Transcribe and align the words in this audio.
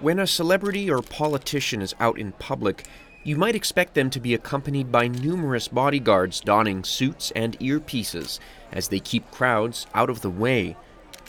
When 0.00 0.20
a 0.20 0.28
celebrity 0.28 0.88
or 0.88 1.02
politician 1.02 1.82
is 1.82 1.96
out 1.98 2.20
in 2.20 2.30
public, 2.30 2.86
you 3.24 3.34
might 3.34 3.56
expect 3.56 3.94
them 3.94 4.10
to 4.10 4.20
be 4.20 4.32
accompanied 4.32 4.92
by 4.92 5.08
numerous 5.08 5.66
bodyguards 5.66 6.40
donning 6.40 6.84
suits 6.84 7.32
and 7.34 7.58
earpieces 7.58 8.38
as 8.70 8.86
they 8.86 9.00
keep 9.00 9.28
crowds 9.32 9.88
out 9.94 10.08
of 10.08 10.20
the 10.20 10.30
way. 10.30 10.76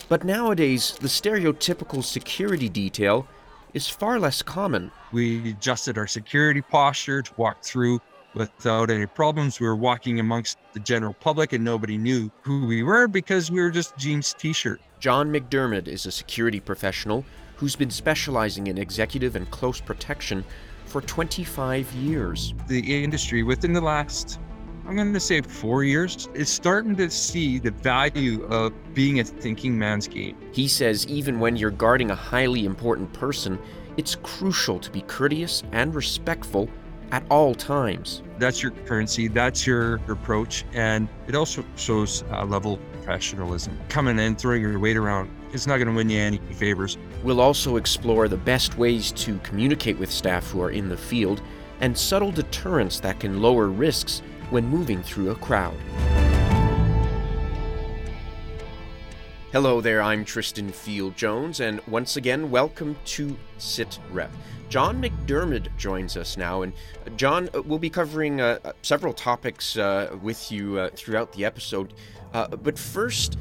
But 0.08 0.24
nowadays, 0.24 0.96
the 1.02 1.08
stereotypical 1.08 2.04
security 2.04 2.70
detail 2.70 3.28
is 3.74 3.90
far 3.90 4.20
less 4.20 4.44
common. 4.44 4.92
We 5.12 5.50
adjusted 5.50 5.98
our 5.98 6.08
security 6.08 6.62
posture 6.62 7.24
to 7.24 7.34
walk 7.38 7.64
through 7.64 8.00
without 8.36 8.92
any 8.92 9.08
problems. 9.08 9.60
We 9.60 9.66
were 9.66 9.76
walking 9.76 10.20
amongst 10.20 10.60
the 10.74 10.80
general 10.80 11.16
public 11.16 11.54
and 11.54 11.64
nobody 11.64 11.98
knew 11.98 12.30
who 12.44 12.68
we 12.68 12.84
were 12.84 13.08
because 13.08 13.50
we 13.50 13.62
were 13.62 13.72
just 13.72 13.98
jeans 13.98 14.36
t 14.36 14.54
shirt. 14.54 14.80
John 15.00 15.32
McDermid 15.34 15.88
is 15.88 16.06
a 16.06 16.12
security 16.12 16.60
professional 16.60 17.26
who's 17.60 17.76
been 17.76 17.92
specializing 17.92 18.68
in 18.68 18.78
executive 18.78 19.36
and 19.36 19.52
close 19.52 19.82
protection 19.82 20.46
for 20.86 21.02
25 21.02 21.92
years. 21.92 22.54
The 22.68 23.04
industry 23.04 23.44
within 23.44 23.74
the 23.74 23.82
last 23.82 24.40
I'm 24.88 24.96
going 24.96 25.14
to 25.14 25.20
say 25.20 25.42
four 25.42 25.84
years, 25.84 26.30
is 26.34 26.50
starting 26.50 26.96
to 26.96 27.12
see 27.12 27.60
the 27.60 27.70
value 27.70 28.44
of 28.46 28.74
being 28.96 29.20
a 29.20 29.24
thinking 29.24 29.78
man's 29.78 30.08
game. 30.08 30.36
He 30.52 30.68
says 30.68 31.06
even 31.06 31.40
when 31.40 31.56
you're 31.56 31.70
guarding 31.70 32.10
a 32.10 32.16
highly 32.16 32.66
important 32.66 33.14
person, 33.14 33.60
it's 33.98 34.16
crucial 34.16 34.80
to 34.80 34.90
be 34.90 35.02
courteous 35.02 35.62
and 35.74 35.94
respectful 35.94 36.68
at 37.12 37.24
all 37.30 37.54
times. 37.54 38.24
That's 38.40 38.64
your 38.64 38.72
currency, 38.72 39.28
that's 39.28 39.68
your 39.68 39.96
approach, 40.08 40.66
and 40.74 41.08
it 41.28 41.36
also 41.36 41.64
shows 41.76 42.24
a 42.32 42.44
level 42.44 42.80
professionalism. 43.10 43.76
Coming 43.90 44.20
in, 44.20 44.36
throwing 44.36 44.62
your 44.62 44.78
weight 44.78 44.96
around, 44.96 45.32
it's 45.52 45.66
not 45.66 45.78
going 45.78 45.88
to 45.88 45.94
win 45.96 46.12
you 46.12 46.20
any 46.20 46.38
favors. 46.54 46.96
We'll 47.24 47.42
also 47.42 47.78
explore 47.78 48.28
the 48.28 48.38
best 48.38 48.78
ways 48.78 49.12
to 49.14 49.40
communicate 49.40 49.98
with 49.98 50.12
staff 50.12 50.48
who 50.52 50.62
are 50.62 50.70
in 50.70 50.90
the 50.90 50.96
field 50.96 51.42
and 51.82 51.98
subtle 51.98 52.32
deterrents 52.32 53.00
that 53.00 53.20
can 53.20 53.42
lower 53.42 53.66
risks 53.66 54.22
when 54.52 54.68
moving 54.68 55.02
through 55.02 55.32
a 55.32 55.36
crowd. 55.36 55.76
Hello 59.52 59.82
there, 59.82 60.04
I'm 60.04 60.24
Tristan 60.24 60.72
Field 60.72 61.18
Jones, 61.18 61.62
and 61.62 61.82
once 61.88 62.16
again, 62.16 62.52
welcome 62.52 62.96
to 63.06 63.36
Sit 63.58 63.98
Rep. 64.12 64.30
John 64.70 65.02
McDermid 65.02 65.76
joins 65.78 66.16
us 66.16 66.38
now, 66.38 66.62
and 66.62 66.74
uh, 67.08 67.10
John, 67.18 67.50
uh, 67.56 67.64
we'll 67.64 67.80
be 67.80 67.90
covering 67.90 68.40
uh, 68.40 68.60
uh, 68.64 68.74
several 68.84 69.14
topics 69.14 69.76
uh, 69.76 70.16
with 70.22 70.52
you 70.52 70.78
uh, 70.78 70.90
throughout 70.96 71.34
the 71.34 71.44
episode. 71.44 71.96
But 72.32 72.78
first, 72.78 73.38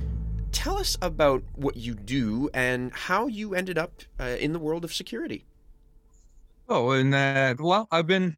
tell 0.52 0.78
us 0.78 0.96
about 1.02 1.42
what 1.54 1.76
you 1.76 1.94
do 1.94 2.50
and 2.54 2.92
how 2.92 3.26
you 3.26 3.54
ended 3.54 3.78
up 3.78 4.02
in 4.20 4.52
the 4.52 4.58
world 4.58 4.84
of 4.84 4.92
security. 4.92 5.44
Oh, 6.68 6.90
and 6.90 7.12
well, 7.58 7.88
I've 7.90 8.06
been 8.06 8.36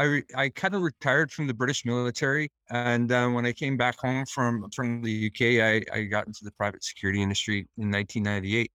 I 0.00 0.04
re- 0.04 0.24
I 0.34 0.48
kind 0.48 0.74
of 0.74 0.80
retired 0.80 1.30
from 1.30 1.46
the 1.46 1.52
British 1.52 1.84
military, 1.84 2.50
and 2.70 3.12
uh, 3.12 3.28
when 3.28 3.44
I 3.44 3.52
came 3.52 3.76
back 3.76 3.98
home 3.98 4.24
from 4.24 4.70
from 4.70 5.02
the 5.02 5.26
UK, 5.26 5.62
I, 5.62 5.98
I 5.98 6.04
got 6.04 6.26
into 6.26 6.42
the 6.42 6.52
private 6.52 6.82
security 6.82 7.20
industry 7.20 7.68
in 7.76 7.90
1998. 7.90 8.72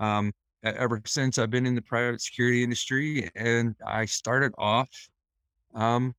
Um, 0.00 0.32
ever 0.62 1.00
since, 1.06 1.38
I've 1.38 1.50
been 1.50 1.64
in 1.64 1.74
the 1.74 1.82
private 1.82 2.20
security 2.20 2.62
industry, 2.62 3.30
and 3.36 3.74
I 3.86 4.04
started 4.04 4.52
off 4.58 4.90
um, 5.74 6.14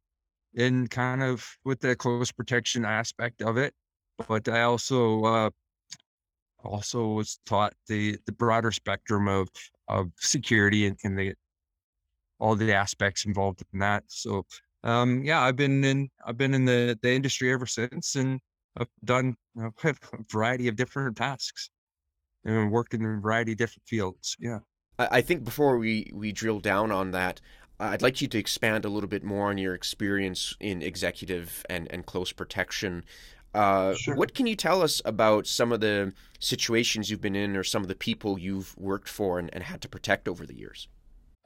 in 0.53 0.87
kind 0.87 1.23
of 1.23 1.45
with 1.63 1.79
the 1.79 1.95
close 1.95 2.31
protection 2.31 2.85
aspect 2.85 3.41
of 3.41 3.57
it, 3.57 3.73
but 4.27 4.47
I 4.49 4.63
also 4.63 5.23
uh, 5.23 5.49
also 6.63 7.07
was 7.07 7.39
taught 7.45 7.73
the 7.87 8.17
the 8.25 8.31
broader 8.31 8.71
spectrum 8.71 9.27
of 9.27 9.49
of 9.87 10.11
security 10.17 10.87
and, 10.87 10.97
and 11.03 11.17
the 11.17 11.33
all 12.39 12.55
the 12.55 12.73
aspects 12.73 13.25
involved 13.25 13.63
in 13.73 13.79
that. 13.79 14.03
So 14.07 14.45
um, 14.83 15.23
yeah, 15.23 15.41
I've 15.41 15.55
been 15.55 15.83
in 15.83 16.09
I've 16.25 16.37
been 16.37 16.53
in 16.53 16.65
the 16.65 16.97
the 17.01 17.11
industry 17.11 17.51
ever 17.51 17.65
since, 17.65 18.15
and 18.15 18.39
I've 18.77 18.87
done 19.03 19.35
a 19.57 19.93
variety 20.31 20.67
of 20.67 20.75
different 20.75 21.17
tasks 21.17 21.69
and 22.43 22.71
worked 22.71 22.93
in 22.93 23.05
a 23.05 23.19
variety 23.19 23.51
of 23.51 23.57
different 23.57 23.87
fields. 23.87 24.35
Yeah. 24.39 24.59
I 24.99 25.21
think 25.21 25.43
before 25.43 25.77
we 25.77 26.11
we 26.13 26.31
drill 26.31 26.59
down 26.59 26.91
on 26.91 27.11
that, 27.11 27.41
I'd 27.81 28.01
like 28.01 28.21
you 28.21 28.27
to 28.27 28.37
expand 28.37 28.85
a 28.85 28.89
little 28.89 29.09
bit 29.09 29.23
more 29.23 29.49
on 29.49 29.57
your 29.57 29.73
experience 29.73 30.55
in 30.59 30.81
executive 30.81 31.65
and 31.69 31.91
and 31.91 32.05
close 32.05 32.31
protection. 32.31 33.03
Uh, 33.53 33.93
sure. 33.95 34.15
What 34.15 34.33
can 34.33 34.47
you 34.47 34.55
tell 34.55 34.81
us 34.81 35.01
about 35.03 35.45
some 35.45 35.71
of 35.71 35.81
the 35.81 36.13
situations 36.39 37.09
you've 37.09 37.21
been 37.21 37.35
in, 37.35 37.57
or 37.57 37.63
some 37.63 37.81
of 37.81 37.89
the 37.89 37.95
people 37.95 38.39
you've 38.39 38.77
worked 38.77 39.09
for 39.09 39.39
and, 39.39 39.49
and 39.53 39.63
had 39.63 39.81
to 39.81 39.89
protect 39.89 40.27
over 40.27 40.45
the 40.45 40.55
years? 40.55 40.87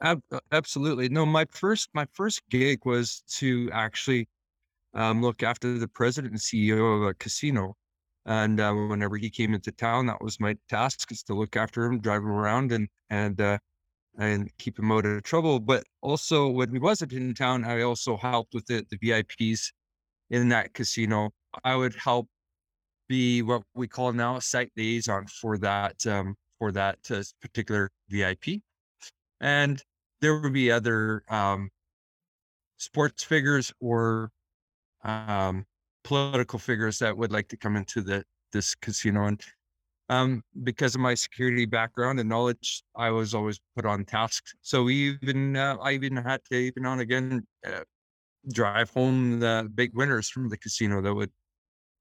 Ab- 0.02 0.22
uh, 0.32 0.40
absolutely. 0.52 1.10
No, 1.10 1.26
my 1.26 1.46
first 1.50 1.90
my 1.94 2.06
first 2.14 2.42
gig 2.50 2.80
was 2.86 3.24
to 3.38 3.70
actually 3.72 4.28
um, 4.94 5.22
look 5.22 5.42
after 5.42 5.78
the 5.78 5.88
president 5.88 6.34
and 6.34 6.42
CEO 6.42 6.98
of 6.98 7.08
a 7.08 7.14
casino. 7.14 7.76
And 8.26 8.60
uh, 8.60 8.74
whenever 8.74 9.18
he 9.18 9.30
came 9.30 9.54
into 9.54 9.72
town, 9.72 10.08
that 10.08 10.22
was 10.22 10.40
my 10.40 10.56
task 10.68 11.12
is 11.12 11.22
to 11.24 11.36
look 11.36 11.56
after 11.56 11.86
him, 11.86 12.00
drive 12.00 12.22
him 12.22 12.32
around, 12.32 12.72
and 12.72 12.88
and 13.10 13.40
uh, 13.40 13.58
and 14.18 14.50
keep 14.58 14.80
him 14.80 14.92
out 14.92 15.06
of 15.06 15.24
trouble. 15.24 15.60
But 15.60 15.84
also, 16.02 16.48
when 16.50 16.72
he 16.72 16.80
wasn't 16.80 17.14
in 17.14 17.34
town, 17.34 17.64
I 17.66 17.82
also 17.82 18.18
helped 18.18 18.54
with 18.54 18.66
the, 18.66 18.86
the 18.90 18.98
VIPs 18.98 19.72
in 20.30 20.50
that 20.50 20.74
casino. 20.74 21.32
I 21.64 21.76
would 21.76 21.96
help 21.96 22.28
be 23.08 23.42
what 23.42 23.64
we 23.76 23.88
call 23.88 24.14
now 24.14 24.38
a 24.38 24.42
site 24.42 24.72
liaison 24.76 25.28
for 25.28 25.58
that 25.60 26.06
um, 26.08 26.36
for 26.60 26.72
that 26.72 27.00
uh, 27.12 27.22
particular 27.42 27.90
VIP. 28.10 28.62
And 29.42 29.82
there 30.22 30.40
would 30.40 30.54
be 30.54 30.72
other 30.72 31.24
um, 31.30 31.70
sports 32.78 33.24
figures 33.24 33.72
or 33.80 34.32
um, 35.04 35.66
political 36.04 36.60
figures 36.60 37.00
that 37.00 37.18
would 37.18 37.32
like 37.32 37.48
to 37.50 37.58
come 37.58 37.76
into 37.76 38.02
the 38.02 38.24
this 38.52 38.76
casino. 38.76 39.26
And 39.26 39.42
um, 40.10 40.44
because 40.64 40.96
of 40.96 41.02
my 41.02 41.16
security 41.16 41.66
background 41.66 42.20
and 42.20 42.30
knowledge, 42.30 42.84
I 42.96 43.10
was 43.10 43.34
always 43.34 43.60
put 43.76 43.86
on 43.86 44.06
tasks. 44.06 44.54
So 44.62 44.90
even 44.90 45.56
uh, 45.56 45.78
I 45.82 45.94
even 45.94 46.16
had 46.16 46.42
to 46.52 46.56
even 46.58 46.86
on 46.86 47.00
again 47.00 47.46
uh, 47.66 47.84
drive 48.52 48.92
home 48.92 49.40
the 49.40 49.70
big 49.74 49.96
winners 49.96 50.30
from 50.30 50.50
the 50.50 50.58
casino 50.58 51.02
that 51.02 51.14
would 51.14 51.32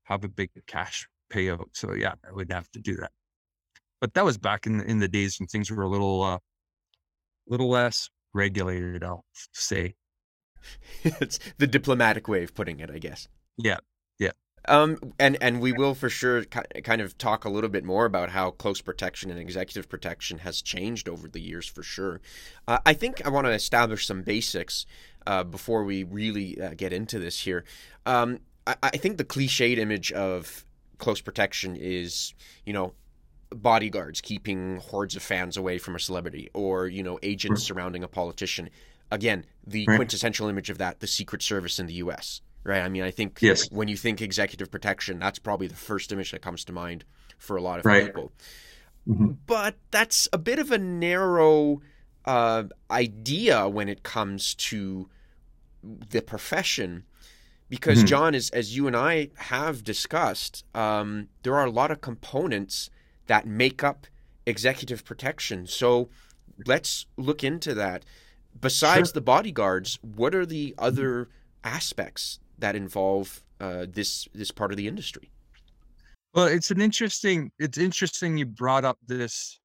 have 0.04 0.24
a 0.24 0.28
big 0.28 0.50
cash 0.66 1.08
payout. 1.32 1.68
So 1.72 1.94
yeah, 1.94 2.14
I 2.28 2.32
would 2.32 2.52
have 2.52 2.70
to 2.72 2.80
do 2.80 2.96
that. 2.96 3.10
But 4.00 4.14
that 4.14 4.24
was 4.24 4.36
back 4.36 4.66
in 4.66 4.80
in 4.82 4.98
the 4.98 5.08
days 5.08 5.38
when 5.40 5.46
things 5.46 5.70
were 5.70 5.82
a 5.82 5.88
little 5.88 6.22
uh, 6.22 6.38
little 7.46 7.70
less 7.70 8.10
regulated, 8.34 9.02
I'll 9.02 9.24
say. 9.52 9.94
it's 11.04 11.38
the 11.58 11.66
diplomatic 11.66 12.28
way 12.28 12.42
of 12.42 12.54
putting 12.54 12.80
it, 12.80 12.90
I 12.90 12.98
guess. 12.98 13.28
Yeah. 13.56 13.78
Yeah. 14.18 14.32
Um, 14.66 14.98
and 15.18 15.36
and 15.40 15.60
we 15.60 15.72
will 15.72 15.94
for 15.94 16.08
sure 16.08 16.44
kind 16.44 17.00
of 17.00 17.18
talk 17.18 17.44
a 17.44 17.50
little 17.50 17.68
bit 17.68 17.84
more 17.84 18.06
about 18.06 18.30
how 18.30 18.50
close 18.50 18.80
protection 18.80 19.30
and 19.30 19.38
executive 19.38 19.88
protection 19.88 20.38
has 20.38 20.62
changed 20.62 21.08
over 21.08 21.28
the 21.28 21.40
years, 21.40 21.66
for 21.66 21.82
sure. 21.82 22.20
Uh, 22.66 22.78
I 22.86 22.94
think 22.94 23.24
I 23.26 23.30
want 23.30 23.46
to 23.46 23.52
establish 23.52 24.06
some 24.06 24.22
basics 24.22 24.86
uh, 25.26 25.44
before 25.44 25.84
we 25.84 26.04
really 26.04 26.60
uh, 26.60 26.74
get 26.74 26.92
into 26.92 27.18
this 27.18 27.40
here. 27.40 27.64
Um, 28.06 28.40
I, 28.66 28.76
I 28.82 28.96
think 28.96 29.18
the 29.18 29.24
cliched 29.24 29.78
image 29.78 30.12
of 30.12 30.64
close 30.98 31.20
protection 31.20 31.76
is, 31.76 32.34
you 32.64 32.72
know, 32.72 32.94
bodyguards 33.54 34.20
keeping 34.20 34.76
hordes 34.76 35.16
of 35.16 35.22
fans 35.22 35.56
away 35.56 35.78
from 35.78 35.94
a 35.94 36.00
celebrity 36.00 36.50
or 36.54 36.88
you 36.88 37.02
know 37.02 37.18
agents 37.22 37.62
mm-hmm. 37.62 37.74
surrounding 37.74 38.02
a 38.02 38.08
politician 38.08 38.68
again 39.12 39.44
the 39.66 39.86
quintessential 39.86 40.48
image 40.48 40.70
of 40.70 40.78
that 40.78 41.00
the 41.00 41.06
secret 41.06 41.40
service 41.40 41.78
in 41.78 41.86
the 41.86 41.94
us 41.94 42.40
right 42.64 42.82
i 42.82 42.88
mean 42.88 43.02
i 43.02 43.10
think 43.10 43.38
yes. 43.40 43.70
when 43.70 43.88
you 43.88 43.96
think 43.96 44.20
executive 44.20 44.70
protection 44.70 45.18
that's 45.18 45.38
probably 45.38 45.66
the 45.66 45.74
first 45.74 46.12
image 46.12 46.30
that 46.30 46.42
comes 46.42 46.64
to 46.64 46.72
mind 46.72 47.04
for 47.38 47.56
a 47.56 47.62
lot 47.62 47.78
of 47.78 47.86
right. 47.86 48.06
people 48.06 48.32
mm-hmm. 49.08 49.32
but 49.46 49.76
that's 49.90 50.28
a 50.32 50.38
bit 50.38 50.58
of 50.58 50.70
a 50.70 50.78
narrow 50.78 51.80
uh, 52.24 52.64
idea 52.90 53.68
when 53.68 53.88
it 53.88 54.02
comes 54.02 54.54
to 54.54 55.08
the 55.82 56.22
profession 56.22 57.04
because 57.68 57.98
mm-hmm. 57.98 58.06
john 58.06 58.34
is 58.34 58.50
as 58.50 58.74
you 58.76 58.86
and 58.86 58.96
i 58.96 59.28
have 59.36 59.84
discussed 59.84 60.64
um, 60.74 61.28
there 61.42 61.54
are 61.54 61.66
a 61.66 61.70
lot 61.70 61.90
of 61.90 62.00
components 62.00 62.88
that 63.26 63.46
make 63.46 63.82
up 63.82 64.06
executive 64.46 65.04
protection. 65.04 65.66
So 65.66 66.08
let's 66.66 67.06
look 67.16 67.42
into 67.42 67.74
that. 67.74 68.04
Besides 68.58 69.08
sure. 69.08 69.14
the 69.14 69.20
bodyguards, 69.20 69.98
what 70.02 70.34
are 70.34 70.46
the 70.46 70.74
other 70.78 71.28
aspects 71.62 72.38
that 72.64 72.74
involve 72.74 73.42
uh, 73.60 73.84
this 73.90 74.26
this 74.32 74.50
part 74.50 74.70
of 74.70 74.78
the 74.78 74.88
industry? 74.88 75.30
Well, 76.32 76.46
it's 76.46 76.70
an 76.70 76.80
interesting. 76.80 77.52
It's 77.58 77.76
interesting 77.76 78.38
you 78.38 78.46
brought 78.46 78.86
up 78.86 78.96
this 79.06 79.60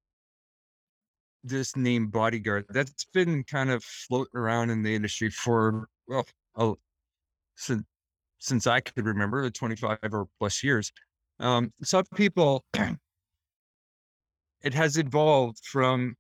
this 1.46 1.78
name 1.78 2.08
bodyguard. 2.08 2.66
That's 2.68 3.06
been 3.14 3.46
kind 3.46 3.70
of 3.72 3.86
floating 3.86 4.38
around 4.38 4.70
in 4.70 4.84
the 4.84 4.94
industry 4.94 5.30
for 5.30 5.88
well, 6.10 6.28
oh, 6.58 6.78
since 7.56 7.84
since 8.40 8.68
I 8.68 8.82
could 8.82 9.06
remember, 9.06 9.50
twenty 9.50 9.78
five 9.78 10.00
or 10.12 10.28
plus 10.38 10.62
years. 10.62 10.92
Um, 11.40 11.72
some 11.82 12.04
people 12.16 12.66
it 14.62 14.74
has 14.74 14.98
evolved 14.98 15.60
from 15.64 16.16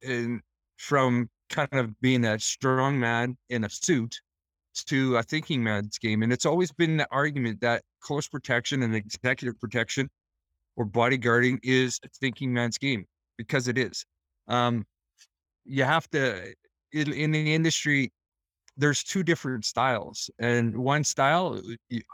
in 0.00 0.42
from 0.76 1.28
kind 1.48 1.72
of 1.72 2.00
being 2.00 2.24
a 2.24 2.38
strong 2.38 3.00
man 3.00 3.36
in 3.48 3.64
a 3.64 3.68
suit 3.68 4.20
to 4.74 5.16
a 5.16 5.22
thinking 5.22 5.62
man's 5.62 5.98
game. 5.98 6.22
And 6.22 6.32
it's 6.32 6.46
always 6.46 6.72
been 6.72 6.96
the 6.96 7.08
argument 7.10 7.60
that 7.60 7.82
close 8.00 8.28
protection 8.28 8.82
and 8.82 8.94
executive 8.94 9.60
protection 9.60 10.08
or 10.76 10.86
bodyguarding 10.86 11.58
is 11.62 12.00
a 12.04 12.08
thinking 12.08 12.52
man's 12.52 12.78
game 12.78 13.04
because 13.36 13.68
it 13.68 13.78
is. 13.78 14.04
Um, 14.48 14.86
you 15.64 15.84
have 15.84 16.08
to, 16.10 16.54
in, 16.92 17.12
in 17.12 17.32
the 17.32 17.54
industry, 17.54 18.12
there's 18.76 19.02
two 19.02 19.22
different 19.22 19.64
styles. 19.64 20.30
And 20.38 20.76
one 20.76 21.04
style, 21.04 21.60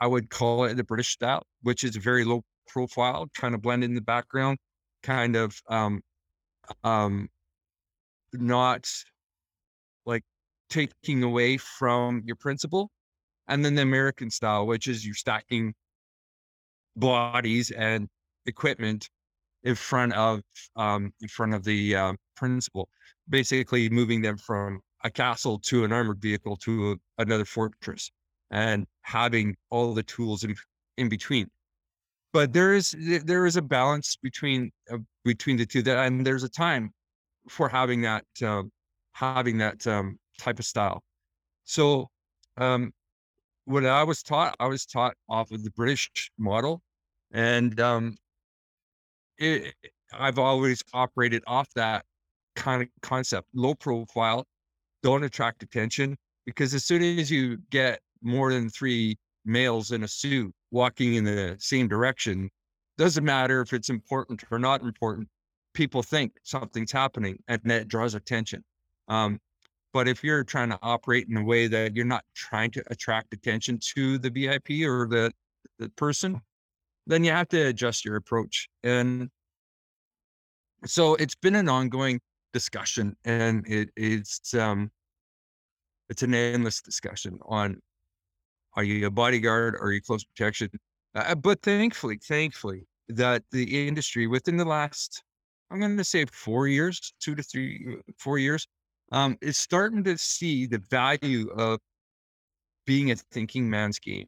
I 0.00 0.06
would 0.06 0.30
call 0.30 0.64
it 0.64 0.74
the 0.74 0.84
British 0.84 1.10
style, 1.10 1.42
which 1.62 1.84
is 1.84 1.96
very 1.96 2.24
low 2.24 2.42
profile, 2.66 3.28
trying 3.34 3.52
to 3.52 3.58
blend 3.58 3.84
in 3.84 3.94
the 3.94 4.00
background, 4.00 4.58
kind 5.02 5.36
of 5.36 5.60
um, 5.68 6.02
um, 6.82 7.28
not 8.32 8.90
taking 10.70 11.22
away 11.22 11.56
from 11.56 12.22
your 12.24 12.36
principal. 12.36 12.90
And 13.48 13.64
then 13.64 13.74
the 13.74 13.82
American 13.82 14.30
style, 14.30 14.66
which 14.66 14.88
is 14.88 15.06
you're 15.06 15.14
stacking 15.14 15.74
bodies 16.96 17.70
and 17.70 18.08
equipment 18.46 19.08
in 19.62 19.74
front 19.74 20.12
of 20.14 20.40
um, 20.76 21.12
in 21.20 21.28
front 21.28 21.54
of 21.54 21.64
the 21.64 21.94
uh, 21.94 22.12
principal, 22.36 22.88
basically 23.28 23.88
moving 23.88 24.22
them 24.22 24.36
from 24.36 24.80
a 25.04 25.10
castle 25.10 25.58
to 25.58 25.84
an 25.84 25.92
armored 25.92 26.20
vehicle 26.20 26.56
to 26.56 26.92
a, 26.92 27.22
another 27.22 27.44
fortress, 27.44 28.10
and 28.50 28.86
having 29.02 29.56
all 29.70 29.94
the 29.94 30.02
tools 30.02 30.44
in 30.44 30.54
in 30.96 31.08
between. 31.08 31.48
But 32.32 32.52
there 32.52 32.74
is 32.74 32.94
there 33.24 33.46
is 33.46 33.56
a 33.56 33.62
balance 33.62 34.16
between 34.22 34.70
uh, 34.90 34.98
between 35.24 35.56
the 35.56 35.66
two. 35.66 35.82
That 35.82 36.06
and 36.06 36.26
there's 36.26 36.44
a 36.44 36.48
time 36.48 36.92
for 37.48 37.68
having 37.68 38.02
that 38.02 38.24
um, 38.42 38.70
having 39.12 39.58
that 39.58 39.86
um, 39.86 40.18
type 40.38 40.58
of 40.58 40.64
style. 40.64 41.02
So, 41.64 42.08
um, 42.56 42.92
what 43.64 43.84
I 43.84 44.04
was 44.04 44.22
taught, 44.22 44.54
I 44.60 44.66
was 44.66 44.86
taught 44.86 45.14
off 45.28 45.50
of 45.50 45.64
the 45.64 45.70
British 45.72 46.30
model, 46.38 46.82
and 47.32 47.78
um, 47.80 48.16
it, 49.38 49.74
I've 50.12 50.38
always 50.38 50.82
operated 50.92 51.42
off 51.46 51.68
that 51.74 52.04
kind 52.54 52.82
of 52.82 52.88
concept. 53.02 53.48
Low 53.54 53.74
profile, 53.74 54.46
don't 55.02 55.24
attract 55.24 55.62
attention, 55.62 56.16
because 56.46 56.74
as 56.74 56.84
soon 56.84 57.02
as 57.02 57.30
you 57.30 57.58
get 57.70 58.00
more 58.22 58.52
than 58.52 58.70
three 58.70 59.18
males 59.44 59.90
in 59.90 60.04
a 60.04 60.08
suit 60.08 60.52
walking 60.70 61.14
in 61.14 61.24
the 61.24 61.56
same 61.58 61.88
direction, 61.88 62.48
doesn't 62.98 63.24
matter 63.24 63.60
if 63.60 63.72
it's 63.72 63.90
important 63.90 64.42
or 64.50 64.58
not 64.58 64.80
important. 64.82 65.28
People 65.74 66.02
think 66.02 66.32
something's 66.42 66.92
happening, 66.92 67.38
and 67.48 67.60
that 67.64 67.88
draws 67.88 68.14
attention. 68.14 68.64
Um, 69.08 69.38
but 69.96 70.06
if 70.06 70.22
you're 70.22 70.44
trying 70.44 70.68
to 70.68 70.78
operate 70.82 71.26
in 71.26 71.38
a 71.38 71.42
way 71.42 71.66
that 71.68 71.96
you're 71.96 72.04
not 72.04 72.22
trying 72.34 72.70
to 72.70 72.84
attract 72.90 73.32
attention 73.32 73.78
to 73.94 74.18
the 74.18 74.28
VIP 74.28 74.86
or 74.86 75.08
the, 75.08 75.32
the 75.78 75.88
person, 75.96 76.38
then 77.06 77.24
you 77.24 77.30
have 77.30 77.48
to 77.48 77.68
adjust 77.68 78.04
your 78.04 78.16
approach. 78.16 78.68
And 78.82 79.30
so 80.84 81.14
it's 81.14 81.34
been 81.34 81.54
an 81.54 81.70
ongoing 81.70 82.20
discussion 82.52 83.16
and 83.24 83.66
it, 83.66 83.88
it's 83.96 84.52
um 84.52 84.90
it's 86.10 86.22
an 86.22 86.34
endless 86.34 86.82
discussion 86.82 87.38
on 87.46 87.80
are 88.74 88.84
you 88.84 89.06
a 89.06 89.10
bodyguard 89.10 89.76
or 89.76 89.84
are 89.84 89.92
you 89.92 90.02
close 90.02 90.24
protection 90.24 90.68
uh, 91.14 91.34
but 91.34 91.60
thankfully 91.62 92.18
thankfully 92.22 92.86
that 93.08 93.42
the 93.50 93.88
industry 93.88 94.26
within 94.26 94.56
the 94.56 94.64
last 94.64 95.22
i'm 95.70 95.80
going 95.80 95.96
to 95.96 96.04
say 96.04 96.24
four 96.26 96.66
years 96.66 97.12
two 97.20 97.34
to 97.34 97.42
three 97.42 97.98
four 98.18 98.38
years 98.38 98.66
um, 99.12 99.36
is 99.40 99.56
starting 99.56 100.02
to 100.04 100.18
see 100.18 100.66
the 100.66 100.78
value 100.90 101.48
of 101.50 101.78
being 102.86 103.10
a 103.10 103.16
thinking 103.16 103.68
man's 103.68 103.98
game 103.98 104.26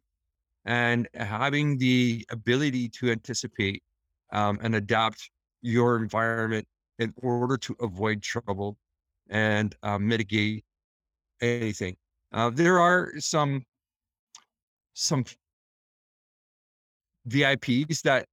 and 0.64 1.08
having 1.14 1.78
the 1.78 2.24
ability 2.30 2.88
to 2.88 3.10
anticipate 3.10 3.82
um, 4.32 4.58
and 4.62 4.74
adapt 4.74 5.30
your 5.62 5.96
environment 5.96 6.66
in 6.98 7.12
order 7.22 7.56
to 7.56 7.74
avoid 7.80 8.22
trouble 8.22 8.76
and 9.30 9.74
uh, 9.82 9.98
mitigate 9.98 10.64
anything. 11.40 11.96
Uh, 12.32 12.50
there 12.50 12.78
are 12.78 13.12
some 13.18 13.62
some 14.94 15.24
VIPs 17.28 18.02
that 18.02 18.26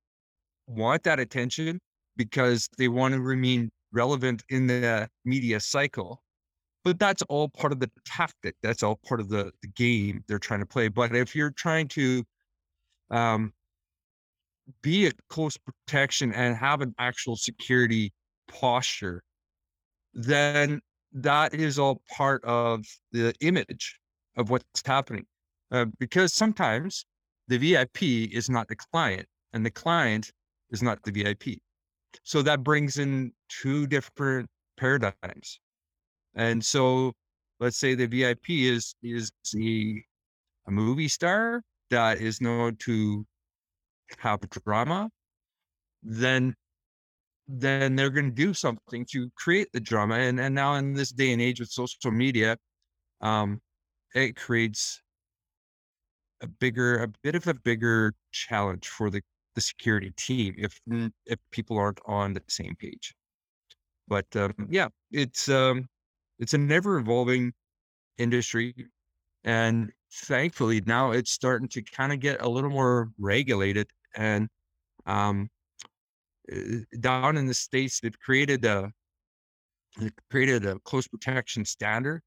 want 0.68 1.04
that 1.04 1.20
attention 1.20 1.80
because 2.18 2.68
they 2.78 2.88
want 2.88 3.14
to 3.14 3.22
remain 3.22 3.70
relevant 3.92 4.44
in 4.50 4.68
the 4.68 5.08
media 5.24 5.60
cycle 5.60 6.22
but 6.86 7.00
that's 7.00 7.24
all 7.24 7.50
part 7.50 7.74
of 7.74 7.80
the 7.80 7.90
tactic. 8.06 8.56
That's 8.62 8.84
all 8.84 9.00
part 9.08 9.20
of 9.20 9.28
the, 9.28 9.52
the 9.64 9.68
game 9.70 10.24
they're 10.28 10.40
trying 10.40 10.60
to 10.60 10.68
play. 10.68 10.88
But 10.88 11.16
if 11.16 11.36
you're 11.36 11.50
trying 11.50 11.88
to 11.90 12.24
um, 13.10 13.54
be 14.84 15.08
a 15.08 15.12
close 15.28 15.58
protection 15.58 16.32
and 16.32 16.56
have 16.56 16.82
an 16.82 16.94
actual 17.00 17.38
security 17.38 18.14
posture, 18.48 19.24
then 20.14 20.80
that 21.12 21.56
is 21.56 21.80
all 21.80 22.04
part 22.16 22.44
of 22.46 22.86
the 23.12 23.34
image 23.42 24.00
of 24.38 24.52
what's 24.52 24.86
happening. 24.86 25.26
Uh, 25.72 25.86
because 25.98 26.34
sometimes 26.34 27.04
the 27.48 27.58
VIP 27.58 28.32
is 28.32 28.48
not 28.48 28.68
the 28.68 28.76
client 28.76 29.28
and 29.54 29.66
the 29.66 29.72
client 29.72 30.32
is 30.70 30.84
not 30.84 31.02
the 31.02 31.12
VIP. 31.12 31.58
So 32.22 32.44
that 32.44 32.64
brings 32.64 33.00
in 33.00 33.32
two 33.50 33.88
different 33.88 34.48
paradigms. 34.78 35.60
And 36.36 36.64
so 36.64 37.14
let's 37.60 37.78
say 37.78 37.96
the 37.96 38.08
VIP 38.08 38.50
is 38.50 38.96
is 39.04 39.32
a, 39.56 40.04
movie 40.68 41.08
star 41.08 41.62
that 41.92 42.20
is 42.20 42.42
known 42.42 42.76
to 42.78 43.26
have 44.18 44.40
drama, 44.50 45.10
then 46.04 46.56
then 47.48 47.96
they're 47.96 48.10
going 48.10 48.30
to 48.30 48.36
do 48.36 48.54
something 48.54 49.06
to 49.12 49.30
create 49.36 49.68
the 49.74 49.80
drama. 49.80 50.16
And 50.16 50.40
and 50.40 50.56
now 50.56 50.76
in 50.76 50.94
this 50.94 51.12
day 51.12 51.32
and 51.34 51.42
age 51.42 51.60
with 51.60 51.70
social 51.70 52.12
media, 52.12 52.58
um, 53.22 53.62
it 54.16 54.36
creates 54.36 55.02
a 56.42 56.48
bigger, 56.48 57.04
a 57.04 57.08
bit 57.24 57.36
of 57.36 57.48
a 57.48 57.54
bigger 57.54 58.14
challenge 58.32 58.88
for 58.88 59.10
the 59.10 59.22
the 59.56 59.62
security 59.62 60.12
team 60.18 60.54
if 60.58 60.80
if 61.26 61.40
people 61.52 61.78
aren't 61.78 62.00
on 62.06 62.34
the 62.34 62.42
same 62.48 62.76
page. 62.76 63.14
But 64.08 64.26
um, 64.36 64.54
yeah, 64.70 64.90
it's 65.12 65.50
um, 65.50 65.88
it's 66.40 66.54
a 66.54 66.58
never 66.58 66.98
evolving 66.98 67.54
industry. 68.18 68.74
And 69.44 69.92
thankfully 70.12 70.82
now 70.86 71.12
it's 71.12 71.32
starting 71.32 71.68
to 71.70 71.82
kind 71.82 72.12
of 72.12 72.20
get 72.20 72.42
a 72.42 72.50
little 72.50 72.70
more 72.70 73.10
regulated. 73.20 73.88
And 74.16 74.50
um, 75.06 75.50
eh, 76.52 76.80
down 77.00 77.38
in 77.38 77.46
the 77.46 77.54
States, 77.54 78.00
they've 78.00 78.20
created 78.20 78.66
a, 78.66 78.92
created 80.30 80.66
a 80.66 80.80
close 80.80 81.08
protection 81.08 81.64
standard 81.66 82.22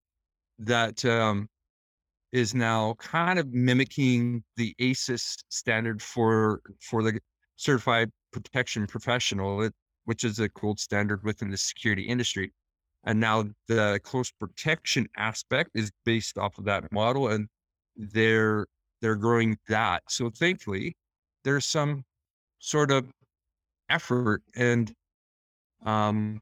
that 0.59 1.05
um, 1.05 1.49
is 2.33 2.55
now 2.55 2.95
kind 2.99 3.39
of 3.39 3.53
mimicking 3.53 4.43
the 4.57 4.75
ASIS 4.81 5.37
standard 5.49 6.03
for 6.03 6.61
for 6.81 7.03
the 7.03 7.21
certified 7.57 8.11
protection 8.33 8.87
professional, 8.87 9.69
which 10.05 10.25
is 10.25 10.39
a 10.39 10.49
gold 10.49 10.79
standard 10.79 11.23
within 11.25 11.51
the 11.51 11.57
security 11.57 12.03
industry. 12.03 12.53
And 13.09 13.21
now 13.21 13.47
the 13.69 13.99
close 14.05 14.31
protection 14.31 15.09
aspect 15.17 15.71
is 15.75 15.91
based 16.05 16.37
off 16.37 16.59
of 16.59 16.67
that 16.67 16.93
model 16.93 17.29
and 17.29 17.49
they're 17.97 18.67
they're 19.01 19.17
growing 19.17 19.57
that. 19.69 20.03
So 20.11 20.29
thankfully, 20.29 20.95
there's 21.43 21.65
some 21.65 22.05
sort 22.59 22.91
of 22.91 23.07
effort 23.89 24.43
and 24.55 24.93
um, 25.87 26.39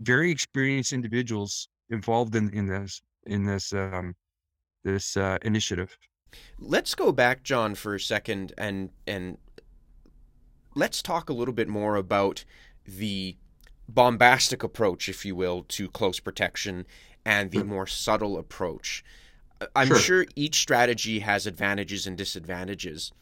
very 0.00 0.30
experienced 0.30 0.92
individuals 0.92 1.68
involved 1.88 2.34
in, 2.34 2.50
in 2.50 2.66
this 2.66 3.00
in 3.24 3.46
this 3.46 3.72
um, 3.72 4.14
this 4.84 5.16
uh, 5.16 5.38
initiative. 5.40 5.96
Let's 6.58 6.94
go 6.94 7.12
back, 7.12 7.44
John, 7.44 7.74
for 7.74 7.94
a 7.94 8.00
second, 8.00 8.52
and 8.58 8.90
and 9.06 9.38
let's 10.74 11.00
talk 11.00 11.30
a 11.30 11.32
little 11.32 11.54
bit 11.54 11.68
more 11.68 11.96
about 11.96 12.44
the 12.84 13.38
bombastic 13.94 14.62
approach, 14.62 15.08
if 15.08 15.24
you 15.24 15.34
will, 15.34 15.64
to 15.68 15.88
close 15.88 16.20
protection 16.20 16.86
and 17.24 17.50
the 17.50 17.64
more 17.64 17.86
subtle 17.86 18.38
approach. 18.38 19.04
I'm 19.76 19.88
sure. 19.88 19.98
sure. 19.98 20.26
each 20.36 20.56
strategy 20.60 21.18
has 21.20 21.46
advantages 21.46 22.06
and 22.06 22.16
disadvantages, 22.16 23.12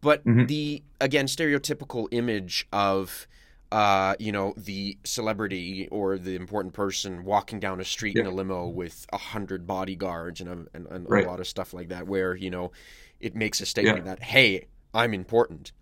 but 0.00 0.24
mm-hmm. 0.24 0.46
the 0.46 0.82
again 1.00 1.26
stereotypical 1.26 2.08
image 2.10 2.66
of 2.72 3.26
uh, 3.70 4.14
you 4.18 4.32
know 4.32 4.54
the 4.56 4.96
celebrity 5.04 5.88
or 5.90 6.16
the 6.16 6.34
important 6.34 6.72
person 6.72 7.24
walking 7.24 7.60
down 7.60 7.80
a 7.80 7.84
street 7.84 8.16
yeah. 8.16 8.22
in 8.22 8.26
a 8.26 8.30
limo 8.30 8.68
with 8.68 9.06
a 9.12 9.18
hundred 9.18 9.66
bodyguards 9.66 10.40
and, 10.40 10.48
a, 10.48 10.76
and, 10.76 10.86
and 10.86 11.10
right. 11.10 11.26
a 11.26 11.28
lot 11.28 11.40
of 11.40 11.46
stuff 11.46 11.74
like 11.74 11.88
that, 11.88 12.06
where 12.06 12.34
you 12.34 12.50
know 12.50 12.72
it 13.20 13.36
makes 13.36 13.60
a 13.60 13.66
statement 13.66 13.98
yeah. 13.98 14.14
that 14.14 14.22
hey, 14.22 14.66
I'm 14.94 15.12
important. 15.12 15.72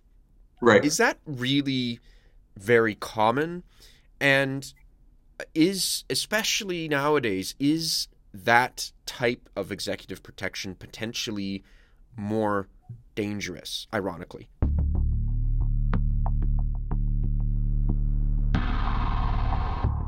Right? 0.60 0.84
Is 0.84 0.98
that 0.98 1.18
really 1.24 2.00
very 2.56 2.94
common? 2.94 3.62
And 4.20 4.72
is 5.54 6.04
especially 6.10 6.88
nowadays 6.88 7.54
is 7.58 8.08
that 8.32 8.92
type 9.06 9.48
of 9.56 9.72
executive 9.72 10.22
protection 10.22 10.74
potentially 10.74 11.64
more 12.16 12.68
dangerous 13.14 13.86
ironically? 13.92 14.50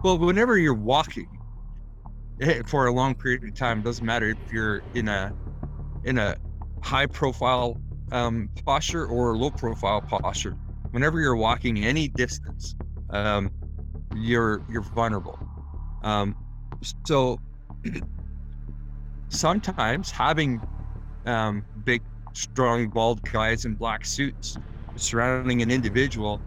Well 0.04 0.18
whenever 0.18 0.58
you're 0.58 0.74
walking 0.74 1.28
eh, 2.40 2.62
for 2.66 2.86
a 2.86 2.92
long 2.92 3.14
period 3.14 3.44
of 3.44 3.54
time 3.54 3.82
doesn't 3.82 4.04
matter 4.04 4.30
if 4.30 4.52
you're 4.52 4.82
in 4.94 5.08
a 5.08 5.32
in 6.04 6.18
a 6.18 6.36
high 6.82 7.06
profile 7.06 7.80
um, 8.10 8.50
posture 8.66 9.06
or 9.06 9.36
low 9.36 9.50
profile 9.50 10.00
posture. 10.02 10.56
Whenever 10.90 11.20
you're 11.20 11.36
walking 11.36 11.84
any 11.84 12.08
distance 12.08 12.74
um, 13.10 13.50
you're 14.14 14.62
you're 14.68 14.82
vulnerable. 14.82 15.38
Um, 16.02 16.36
so 17.06 17.38
sometimes 19.28 20.10
having 20.10 20.60
um, 21.26 21.64
big, 21.84 22.02
strong, 22.32 22.88
bald 22.88 23.22
guys 23.30 23.64
in 23.64 23.74
black 23.74 24.04
suits 24.04 24.56
surrounding 24.96 25.62
an 25.62 25.70
individual 25.70 26.40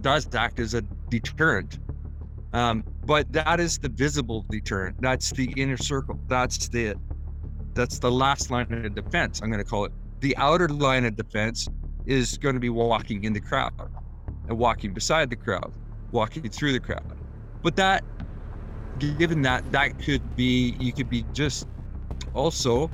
does 0.00 0.28
act 0.34 0.58
as 0.58 0.74
a 0.74 0.82
deterrent. 1.08 1.78
Um, 2.52 2.84
but 3.04 3.30
that 3.32 3.60
is 3.60 3.78
the 3.78 3.88
visible 3.88 4.44
deterrent. 4.50 5.00
That's 5.00 5.30
the 5.30 5.52
inner 5.56 5.76
circle. 5.76 6.18
That's 6.26 6.68
the 6.68 6.94
that's 7.74 8.00
the 8.00 8.10
last 8.10 8.50
line 8.50 8.72
of 8.72 8.94
defense. 8.94 9.40
I'm 9.40 9.50
going 9.50 9.62
to 9.62 9.68
call 9.68 9.84
it. 9.84 9.92
The 10.20 10.36
outer 10.36 10.68
line 10.68 11.04
of 11.04 11.16
defense 11.16 11.68
is 12.04 12.36
going 12.38 12.54
to 12.54 12.60
be 12.60 12.68
walking 12.68 13.24
in 13.24 13.32
the 13.32 13.40
crowd 13.40 13.72
and 14.48 14.58
walking 14.58 14.92
beside 14.92 15.30
the 15.30 15.36
crowd 15.36 15.72
walking 16.12 16.48
through 16.50 16.72
the 16.72 16.80
crowd. 16.80 17.00
But 17.62 17.76
that, 17.76 18.04
given 18.98 19.42
that, 19.42 19.64
that 19.72 19.98
could 19.98 20.34
be, 20.36 20.76
you 20.78 20.92
could 20.94 21.08
be 21.08 21.26
just 21.34 21.66
also, 22.34 22.92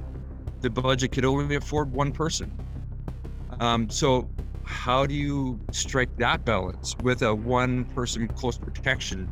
the 0.62 0.70
budget 0.70 1.12
could 1.12 1.25
only 1.26 1.56
afford 1.56 1.92
one 1.92 2.12
person. 2.12 2.52
Um, 3.61 3.88
so, 3.88 4.30
how 4.62 5.06
do 5.06 5.14
you 5.14 5.62
strike 5.70 6.11
that 6.18 6.44
balance 6.44 6.94
with 6.99 7.23
a 7.23 7.35
one 7.35 7.85
person 7.87 8.28
close 8.35 8.58
protection 8.58 9.30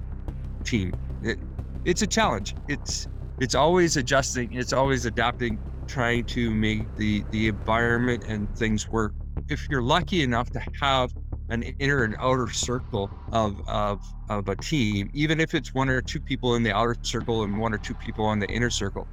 team? 0.66 0.94
It, 1.22 1.38
it's 1.84 2.02
a 2.02 2.06
challenge. 2.06 2.56
It's 2.68 3.08
it's 3.40 3.54
always 3.54 3.96
adjusting. 3.96 4.52
It's 4.52 4.72
always 4.72 5.06
adapting, 5.06 5.60
trying 5.88 6.26
to 6.26 6.54
make 6.54 6.94
the 6.96 7.26
the 7.30 7.48
environment 7.48 8.24
and 8.28 8.50
things 8.56 8.88
work. 8.90 9.14
If 9.48 9.66
you're 9.70 9.82
lucky 9.82 10.22
enough 10.22 10.50
to 10.52 10.62
have 10.80 11.12
an 11.48 11.62
inner 11.62 12.04
and 12.04 12.16
outer 12.20 12.48
circle 12.50 13.12
of, 13.32 13.60
of 13.66 14.00
of 14.28 14.48
a 14.48 14.56
team, 14.56 15.08
even 15.12 15.40
if 15.40 15.54
it's 15.54 15.74
one 15.74 15.88
or 15.88 16.00
two 16.02 16.20
people 16.20 16.54
in 16.54 16.62
the 16.62 16.72
outer 16.74 16.96
circle 17.02 17.42
and 17.44 17.58
one 17.58 17.74
or 17.74 17.78
two 17.78 17.94
people 17.94 18.24
on 18.24 18.38
the 18.38 18.50
inner 18.50 18.70
circle, 18.70 19.08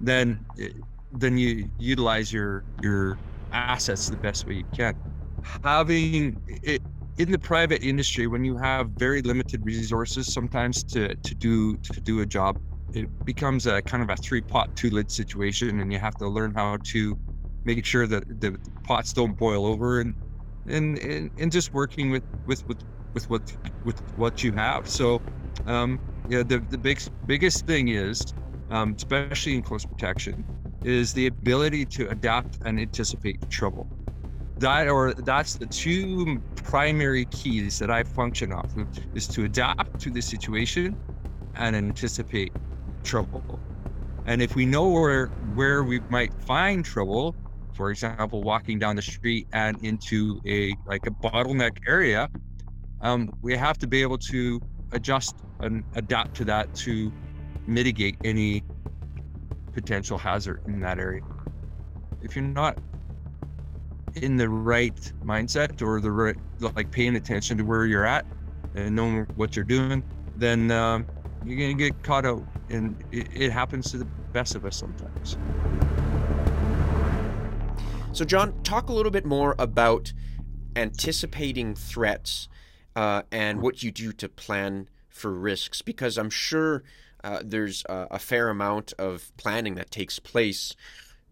then 0.00 0.46
eh, 0.58 0.70
then 1.10 1.38
you 1.38 1.70
utilize 1.78 2.32
your 2.32 2.64
your 2.76 3.18
assets 3.52 4.08
the 4.08 4.16
best 4.16 4.46
way 4.46 4.54
you 4.54 4.64
can. 4.76 4.94
Having 5.64 6.42
it 6.46 6.82
in 7.16 7.30
the 7.30 7.38
private 7.38 7.82
industry, 7.82 8.26
when 8.26 8.44
you 8.44 8.56
have 8.56 8.90
very 8.92 9.22
limited 9.22 9.64
resources, 9.64 10.30
sometimes 10.32 10.84
to 10.84 11.16
to 11.16 11.34
do 11.34 11.76
to 11.78 12.00
do 12.00 12.20
a 12.20 12.26
job, 12.26 12.56
it 12.92 13.08
becomes 13.24 13.66
a 13.66 13.82
kind 13.82 14.02
of 14.02 14.10
a 14.10 14.16
three 14.16 14.42
pot 14.42 14.70
two 14.76 14.90
lid 14.90 15.10
situation, 15.10 15.80
and 15.80 15.92
you 15.92 15.98
have 15.98 16.16
to 16.16 16.28
learn 16.28 16.54
how 16.54 16.78
to 16.92 17.16
make 17.64 17.84
sure 17.84 18.06
that 18.06 18.24
the 18.28 18.56
pots 18.84 19.12
don't 19.12 19.36
boil 19.36 19.66
over 19.66 20.00
and 20.00 20.14
and 20.66 20.98
and, 20.98 21.30
and 21.36 21.52
just 21.52 21.72
working 21.72 22.10
with 22.10 22.24
with 22.46 22.62
with 22.66 22.80
with 23.14 23.24
what 23.28 23.42
with 23.84 24.00
what 24.14 24.42
you 24.42 24.52
have. 24.52 24.88
So, 24.88 25.22
um, 25.66 26.00
yeah, 26.26 26.42
the 26.42 26.60
the 26.60 26.78
big 26.78 27.00
biggest 27.26 27.66
thing 27.66 27.88
is, 27.88 28.24
um, 28.70 28.94
especially 28.96 29.54
in 29.56 29.62
close 29.62 29.84
protection, 29.84 30.44
is 30.82 31.12
the 31.12 31.26
ability 31.26 31.86
to 31.86 32.08
adapt 32.10 32.58
and 32.64 32.78
anticipate 32.80 33.40
trouble. 33.50 33.88
That 34.58 34.88
or 34.88 35.14
that's 35.14 35.56
the 35.56 35.66
two 35.66 36.42
primary 36.56 37.26
keys 37.26 37.78
that 37.78 37.90
I 37.90 38.04
function 38.04 38.52
off 38.52 38.76
of 38.76 38.88
is 39.14 39.28
to 39.30 39.44
adapt 39.44 39.98
to 40.00 40.10
the 40.10 40.20
situation 40.22 40.98
and 41.54 41.76
anticipate 41.76 42.54
trouble. 43.04 43.62
And 44.24 44.42
if 44.42 44.54
we 44.54 44.66
know 44.66 44.88
where 44.90 45.30
where 45.40 45.84
we 45.84 46.02
might 46.08 46.34
find 46.46 46.84
trouble, 46.84 47.36
for 47.80 47.90
example, 47.90 48.42
walking 48.42 48.78
down 48.78 48.94
the 48.94 49.00
street 49.00 49.48
and 49.54 49.82
into 49.82 50.38
a 50.46 50.76
like 50.84 51.06
a 51.06 51.10
bottleneck 51.10 51.78
area, 51.88 52.28
um, 53.00 53.32
we 53.40 53.56
have 53.56 53.78
to 53.78 53.86
be 53.86 54.02
able 54.02 54.18
to 54.18 54.60
adjust 54.92 55.36
and 55.62 55.82
adapt 55.94 56.36
to 56.36 56.44
that 56.44 56.74
to 56.74 57.10
mitigate 57.66 58.18
any 58.22 58.62
potential 59.72 60.18
hazard 60.18 60.60
in 60.66 60.78
that 60.80 60.98
area. 60.98 61.22
If 62.20 62.36
you're 62.36 62.44
not 62.44 62.76
in 64.16 64.36
the 64.36 64.50
right 64.50 65.00
mindset 65.24 65.80
or 65.80 66.02
the 66.02 66.12
right 66.12 66.36
like 66.76 66.90
paying 66.90 67.16
attention 67.16 67.56
to 67.56 67.64
where 67.64 67.86
you're 67.86 68.04
at 68.04 68.26
and 68.74 68.94
knowing 68.94 69.24
what 69.36 69.56
you're 69.56 69.64
doing, 69.64 70.04
then 70.36 70.70
um, 70.70 71.06
you're 71.46 71.58
gonna 71.58 71.72
get 71.72 72.02
caught 72.02 72.26
out, 72.26 72.44
and 72.68 73.02
it, 73.10 73.26
it 73.34 73.50
happens 73.50 73.90
to 73.92 73.96
the 73.96 74.08
best 74.34 74.54
of 74.54 74.66
us 74.66 74.76
sometimes. 74.76 75.38
So, 78.12 78.24
John, 78.24 78.60
talk 78.64 78.88
a 78.88 78.92
little 78.92 79.12
bit 79.12 79.24
more 79.24 79.54
about 79.58 80.12
anticipating 80.74 81.74
threats 81.74 82.48
uh, 82.96 83.22
and 83.30 83.62
what 83.62 83.82
you 83.82 83.92
do 83.92 84.12
to 84.12 84.28
plan 84.28 84.88
for 85.08 85.32
risks, 85.32 85.80
because 85.80 86.18
I'm 86.18 86.28
sure 86.28 86.82
uh, 87.22 87.40
there's 87.44 87.84
a, 87.88 88.08
a, 88.12 88.18
fair 88.18 88.48
amount 88.48 88.92
of 88.98 89.30
planning 89.36 89.74
that 89.76 89.90
takes 89.90 90.18
place 90.18 90.74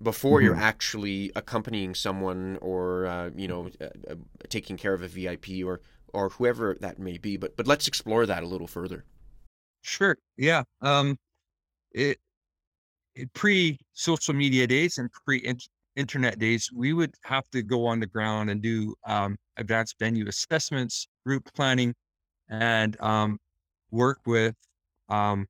before 0.00 0.38
mm-hmm. 0.38 0.46
you're 0.46 0.56
actually 0.56 1.32
accompanying 1.34 1.94
someone 1.94 2.58
or 2.60 3.06
uh, 3.06 3.30
you 3.34 3.48
know 3.48 3.70
uh, 3.80 3.86
uh, 4.10 4.14
taking 4.48 4.76
care 4.76 4.94
of 4.94 5.02
a 5.02 5.08
VIP 5.08 5.64
or 5.64 5.80
or 6.12 6.28
whoever 6.28 6.76
that 6.80 6.98
may 6.98 7.18
be. 7.18 7.36
But 7.36 7.56
but 7.56 7.66
let's 7.66 7.88
explore 7.88 8.24
that 8.26 8.42
a 8.42 8.46
little 8.46 8.68
further. 8.68 9.04
Sure. 9.82 10.16
Yeah. 10.36 10.62
Um, 10.80 11.18
it, 11.92 12.18
it 13.14 13.32
pre 13.32 13.80
social 13.94 14.34
media 14.34 14.66
days 14.66 14.98
and 14.98 15.10
pre 15.10 15.38
internet 15.98 16.38
days, 16.38 16.70
we 16.72 16.92
would 16.92 17.14
have 17.24 17.48
to 17.50 17.62
go 17.62 17.86
on 17.86 17.98
the 18.00 18.06
ground 18.06 18.50
and 18.50 18.62
do 18.62 18.94
um, 19.04 19.36
advanced 19.56 19.96
venue 19.98 20.26
assessments, 20.28 21.08
route 21.26 21.44
planning, 21.54 21.94
and 22.48 22.98
um, 23.00 23.38
work 23.90 24.20
with 24.24 24.54
um, 25.08 25.46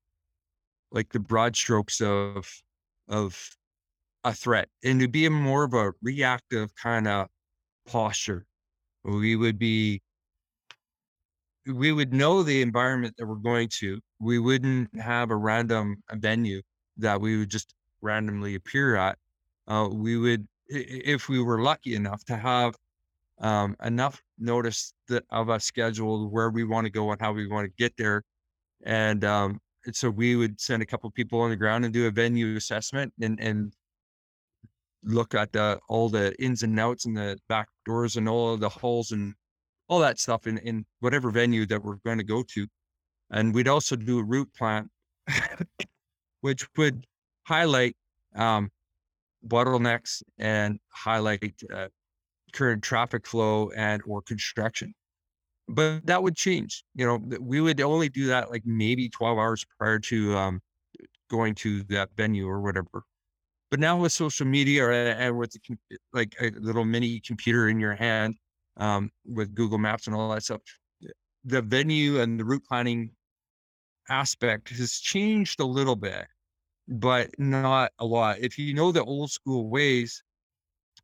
like 0.91 1.09
the 1.09 1.19
broad 1.19 1.55
strokes 1.55 2.01
of 2.01 2.51
of 3.07 3.39
a 4.23 4.33
threat, 4.33 4.67
and 4.83 4.99
to 4.99 5.07
be 5.07 5.29
more 5.29 5.63
of 5.63 5.73
a 5.73 5.93
reactive 6.01 6.75
kind 6.75 7.07
of 7.07 7.27
posture. 7.87 8.45
We 9.03 9.35
would 9.35 9.59
be 9.59 10.01
we 11.65 11.91
would 11.91 12.13
know 12.13 12.41
the 12.43 12.61
environment 12.61 13.15
that 13.17 13.27
we're 13.27 13.35
going 13.35 13.69
to. 13.79 13.99
We 14.19 14.39
wouldn't 14.39 14.99
have 14.99 15.29
a 15.29 15.35
random 15.35 16.03
venue 16.11 16.61
that 16.97 17.21
we 17.21 17.37
would 17.37 17.49
just 17.49 17.73
randomly 18.01 18.55
appear 18.55 18.95
at 18.95 19.17
uh, 19.69 19.87
we 19.91 20.17
would, 20.17 20.47
if 20.67 21.29
we 21.29 21.41
were 21.41 21.61
lucky 21.61 21.95
enough 21.95 22.23
to 22.25 22.35
have 22.35 22.75
um, 23.39 23.75
enough 23.83 24.21
notice 24.37 24.93
that 25.07 25.23
of 25.29 25.49
a 25.49 25.59
schedule 25.59 26.29
where 26.29 26.49
we 26.49 26.63
want 26.63 26.85
to 26.85 26.91
go 26.91 27.11
and 27.11 27.21
how 27.21 27.31
we 27.31 27.47
want 27.47 27.65
to 27.65 27.73
get 27.77 27.95
there, 27.97 28.23
and, 28.83 29.23
um, 29.23 29.59
so 29.93 30.09
we 30.09 30.35
would 30.35 30.59
send 30.59 30.83
a 30.83 30.85
couple 30.85 31.09
people 31.11 31.39
on 31.41 31.49
the 31.49 31.55
ground 31.55 31.85
and 31.85 31.93
do 31.93 32.07
a 32.07 32.11
venue 32.11 32.55
assessment 32.55 33.13
and 33.21 33.39
and 33.39 33.73
look 35.03 35.33
at 35.33 35.53
the, 35.53 35.79
all 35.87 36.09
the 36.09 36.35
ins 36.43 36.63
and 36.63 36.77
outs 36.77 37.05
and 37.05 37.15
the 37.15 37.37
back 37.47 37.69
doors 37.85 38.17
and 38.17 38.27
all 38.27 38.57
the 38.57 38.67
holes 38.67 39.11
and 39.11 39.33
all 39.87 39.99
that 39.99 40.19
stuff 40.19 40.47
in 40.47 40.57
in 40.59 40.85
whatever 40.99 41.31
venue 41.31 41.65
that 41.65 41.83
we're 41.83 41.95
going 42.05 42.17
to 42.17 42.23
go 42.23 42.43
to, 42.43 42.67
and 43.31 43.53
we'd 43.53 43.67
also 43.67 43.95
do 43.95 44.19
a 44.19 44.23
route 44.23 44.53
plan, 44.53 44.89
which 46.41 46.67
would 46.77 47.05
highlight 47.43 47.95
um, 48.35 48.69
bottlenecks 49.47 50.21
and 50.37 50.79
highlight 50.89 51.53
uh, 51.73 51.87
current 52.53 52.83
traffic 52.83 53.27
flow 53.27 53.69
and 53.75 54.01
or 54.05 54.21
construction. 54.21 54.93
But 55.67 56.05
that 56.07 56.23
would 56.23 56.35
change 56.35 56.83
you 56.95 57.05
know 57.05 57.19
we 57.39 57.61
would 57.61 57.79
only 57.81 58.09
do 58.09 58.27
that 58.27 58.49
like 58.51 58.63
maybe 58.65 59.09
12 59.09 59.37
hours 59.37 59.65
prior 59.77 59.99
to 59.99 60.35
um, 60.35 60.61
going 61.29 61.55
to 61.55 61.83
that 61.83 62.09
venue 62.15 62.47
or 62.47 62.61
whatever. 62.61 63.03
But 63.69 63.79
now 63.79 63.97
with 63.97 64.11
social 64.11 64.47
media 64.47 64.89
and 64.89 65.37
with 65.37 65.51
the, 65.51 65.77
like 66.11 66.35
a 66.41 66.49
little 66.59 66.85
mini 66.85 67.19
computer 67.19 67.69
in 67.69 67.79
your 67.79 67.95
hand 67.95 68.35
um, 68.77 69.11
with 69.25 69.53
google 69.53 69.77
maps 69.77 70.07
and 70.07 70.15
all 70.15 70.31
that 70.31 70.43
stuff 70.43 70.61
the 71.45 71.61
venue 71.61 72.19
and 72.19 72.39
the 72.39 72.45
route 72.45 72.63
planning 72.67 73.11
aspect 74.09 74.69
has 74.69 74.93
changed 74.93 75.59
a 75.59 75.65
little 75.65 75.95
bit 75.95 76.27
but 76.89 77.29
not 77.39 77.91
a 77.99 78.05
lot. 78.05 78.39
If 78.39 78.57
you 78.57 78.73
know 78.73 78.91
the 78.91 79.03
old 79.03 79.31
school 79.31 79.69
ways, 79.69 80.23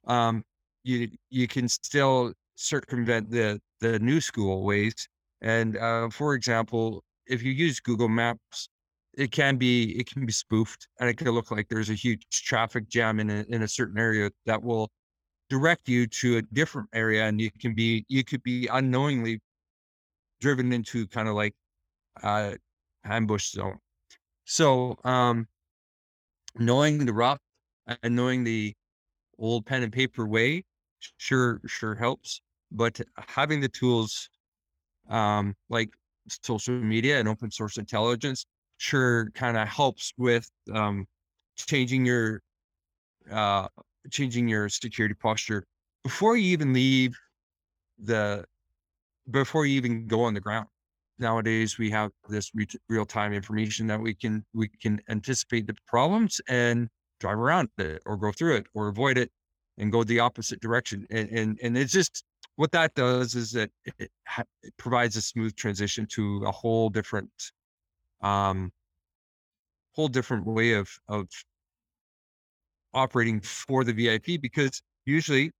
um, 0.07 0.43
you 0.83 1.09
you 1.29 1.47
can 1.47 1.67
still 1.69 2.33
circumvent 2.55 3.31
the 3.31 3.61
the 3.81 3.99
new 3.99 4.21
school 4.21 4.63
ways. 4.63 5.07
And 5.41 5.77
uh, 5.77 6.09
for 6.09 6.33
example, 6.35 7.03
if 7.27 7.43
you 7.43 7.51
use 7.51 7.79
Google 7.79 8.09
Maps, 8.09 8.69
it 9.17 9.31
can 9.31 9.57
be 9.57 9.97
it 9.99 10.07
can 10.11 10.25
be 10.25 10.33
spoofed 10.33 10.87
and 10.99 11.09
it 11.09 11.17
can 11.17 11.29
look 11.31 11.51
like 11.51 11.67
there's 11.69 11.89
a 11.89 11.93
huge 11.95 12.25
traffic 12.31 12.89
jam 12.89 13.19
in 13.19 13.29
a, 13.29 13.45
in 13.49 13.63
a 13.63 13.67
certain 13.67 13.97
area 13.97 14.29
that 14.45 14.61
will 14.61 14.89
direct 15.49 15.89
you 15.89 16.07
to 16.07 16.37
a 16.37 16.41
different 16.53 16.89
area 16.93 17.25
and 17.25 17.41
you 17.41 17.51
can 17.51 17.75
be 17.75 18.05
you 18.09 18.23
could 18.23 18.43
be 18.43 18.67
unknowingly 18.67 19.39
driven 20.41 20.71
into 20.73 21.07
kind 21.07 21.27
of 21.27 21.35
like 21.35 21.53
uh 22.23 22.53
ambush 23.05 23.51
zone 23.51 23.77
so 24.45 24.97
um 25.03 25.47
knowing 26.57 27.05
the 27.05 27.13
rough 27.13 27.39
and 28.03 28.15
knowing 28.15 28.43
the 28.43 28.74
old 29.38 29.65
pen 29.65 29.83
and 29.83 29.93
paper 29.93 30.25
way 30.27 30.63
sure 31.17 31.62
sure 31.67 31.95
helps 31.95 32.41
but 32.71 33.00
having 33.27 33.62
the 33.62 33.69
tools 33.69 34.29
um 35.09 35.53
like 35.69 35.89
social 36.43 36.74
media 36.74 37.19
and 37.19 37.27
open 37.27 37.51
source 37.51 37.77
intelligence 37.77 38.45
sure 38.77 39.29
kind 39.31 39.57
of 39.57 39.67
helps 39.67 40.13
with 40.17 40.50
um 40.74 41.05
changing 41.57 42.05
your 42.05 42.41
uh 43.31 43.67
changing 44.12 44.47
your 44.47 44.69
security 44.69 45.15
posture 45.15 45.65
before 46.03 46.38
you 46.38 46.51
even 46.51 46.74
leave 46.74 47.15
the 48.00 48.43
before 49.31 49.65
you 49.65 49.75
even 49.75 50.07
go 50.07 50.24
on 50.24 50.33
the 50.33 50.41
ground 50.41 50.67
nowadays 51.19 51.77
we 51.77 51.89
have 51.91 52.12
this 52.29 52.51
re- 52.53 52.67
real-time 52.89 53.34
information 53.34 53.88
that 53.88 54.00
we 54.00 54.13
can 54.13 54.45
we 54.53 54.67
can 54.67 55.00
anticipate 55.10 55.67
the 55.67 55.75
problems 55.88 56.41
and 56.48 56.89
drive 57.19 57.38
around 57.38 57.69
it 57.77 58.01
or 58.05 58.17
go 58.17 58.31
through 58.31 58.55
it 58.55 58.65
or 58.74 58.88
avoid 58.88 59.17
it 59.17 59.31
and 59.77 59.91
go 59.91 60.03
the 60.03 60.19
opposite 60.19 60.60
direction. 60.62 61.05
And 61.10 61.29
and, 61.29 61.60
and 61.62 61.77
it's 61.77 61.91
just 61.93 62.24
what 62.55 62.72
that 62.72 62.93
does 62.95 63.36
is 63.36 63.51
that 63.51 63.69
it, 63.86 64.12
it 64.63 64.74
provides 64.77 65.15
a 65.15 65.22
smooth 65.22 65.55
transition 65.55 66.07
to 66.12 66.43
a 66.45 66.51
whole 66.51 66.89
different 66.89 67.31
um 68.22 68.72
whole 69.93 70.07
different 70.07 70.45
way 70.45 70.74
of 70.74 70.89
of 71.07 71.27
operating 72.93 73.41
for 73.41 73.84
the 73.84 73.93
VIP 73.93 74.41
because 74.41 74.81
usually 75.05 75.51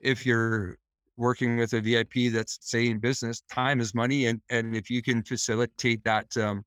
if 0.00 0.24
you're 0.26 0.78
working 1.16 1.56
with 1.56 1.72
a 1.72 1.80
VIP 1.80 2.32
that's 2.32 2.58
say 2.60 2.88
in 2.88 2.98
business, 2.98 3.42
time 3.50 3.80
is 3.80 3.94
money. 3.94 4.26
And, 4.26 4.40
and 4.50 4.74
if 4.74 4.90
you 4.90 5.02
can 5.02 5.22
facilitate 5.22 6.02
that, 6.04 6.36
um, 6.36 6.64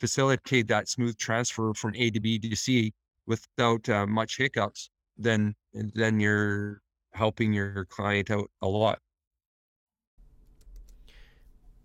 facilitate 0.00 0.68
that 0.68 0.88
smooth 0.88 1.16
transfer 1.18 1.72
from 1.74 1.94
A 1.94 2.10
to 2.10 2.20
B 2.20 2.38
to 2.38 2.56
C 2.56 2.92
without 3.26 3.88
uh, 3.88 4.06
much 4.06 4.36
hiccups, 4.36 4.90
then, 5.16 5.54
then 5.72 6.18
you're 6.18 6.80
helping 7.12 7.52
your 7.52 7.84
client 7.86 8.30
out 8.30 8.50
a 8.62 8.68
lot. 8.68 8.98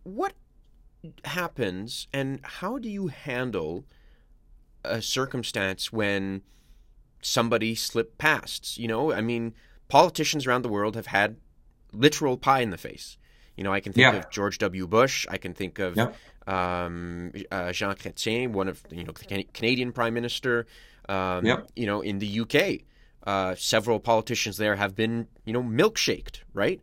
What 0.03 0.33
happens 1.23 2.07
and 2.13 2.39
how 2.43 2.77
do 2.77 2.89
you 2.89 3.07
handle 3.07 3.85
a 4.83 5.01
circumstance 5.01 5.91
when 5.91 6.41
somebody 7.21 7.75
slipped 7.75 8.17
past? 8.17 8.77
You 8.77 8.87
know, 8.87 9.11
I 9.11 9.21
mean, 9.21 9.53
politicians 9.87 10.47
around 10.47 10.61
the 10.61 10.69
world 10.69 10.95
have 10.95 11.07
had 11.07 11.37
literal 11.97 12.37
pie 12.37 12.61
in 12.61 12.69
the 12.69 12.77
face. 12.77 13.17
You 13.55 13.63
know, 13.63 13.71
I 13.71 13.79
can 13.79 13.93
think 13.93 14.13
yeah. 14.13 14.19
of 14.19 14.29
George 14.29 14.57
W. 14.57 14.87
Bush. 14.87 15.25
I 15.29 15.37
can 15.37 15.53
think 15.53 15.79
of 15.79 15.95
yep. 15.95 16.15
um, 16.47 17.31
uh, 17.51 17.71
Jean 17.71 17.95
Chrétien, 17.95 18.51
one 18.51 18.67
of 18.67 18.83
you 18.91 19.03
know 19.03 19.13
Canadian 19.53 19.91
Prime 19.91 20.13
Minister. 20.13 20.67
Um, 21.07 21.45
yep. 21.45 21.69
You 21.75 21.85
know, 21.85 22.01
in 22.01 22.19
the 22.19 22.41
UK, 22.41 22.81
uh, 23.25 23.55
several 23.55 23.99
politicians 23.99 24.57
there 24.57 24.75
have 24.75 24.95
been 24.95 25.27
you 25.45 25.53
know 25.53 25.63
milkshaked, 25.63 26.39
right? 26.53 26.81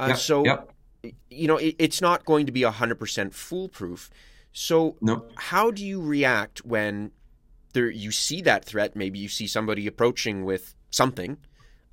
Uh, 0.00 0.06
yep. 0.08 0.16
So, 0.16 0.66
you 1.30 1.46
know, 1.46 1.58
it, 1.58 1.76
it's 1.78 2.00
not 2.00 2.24
going 2.24 2.46
to 2.46 2.52
be 2.52 2.62
hundred 2.62 2.98
percent 2.98 3.34
foolproof. 3.34 4.10
So, 4.52 4.96
nope. 5.00 5.30
how 5.36 5.70
do 5.72 5.84
you 5.84 6.00
react 6.00 6.64
when 6.64 7.10
there 7.74 7.90
you 7.90 8.12
see 8.12 8.40
that 8.42 8.64
threat? 8.64 8.96
Maybe 8.96 9.18
you 9.18 9.28
see 9.28 9.46
somebody 9.46 9.86
approaching 9.86 10.44
with 10.44 10.74
something 10.90 11.36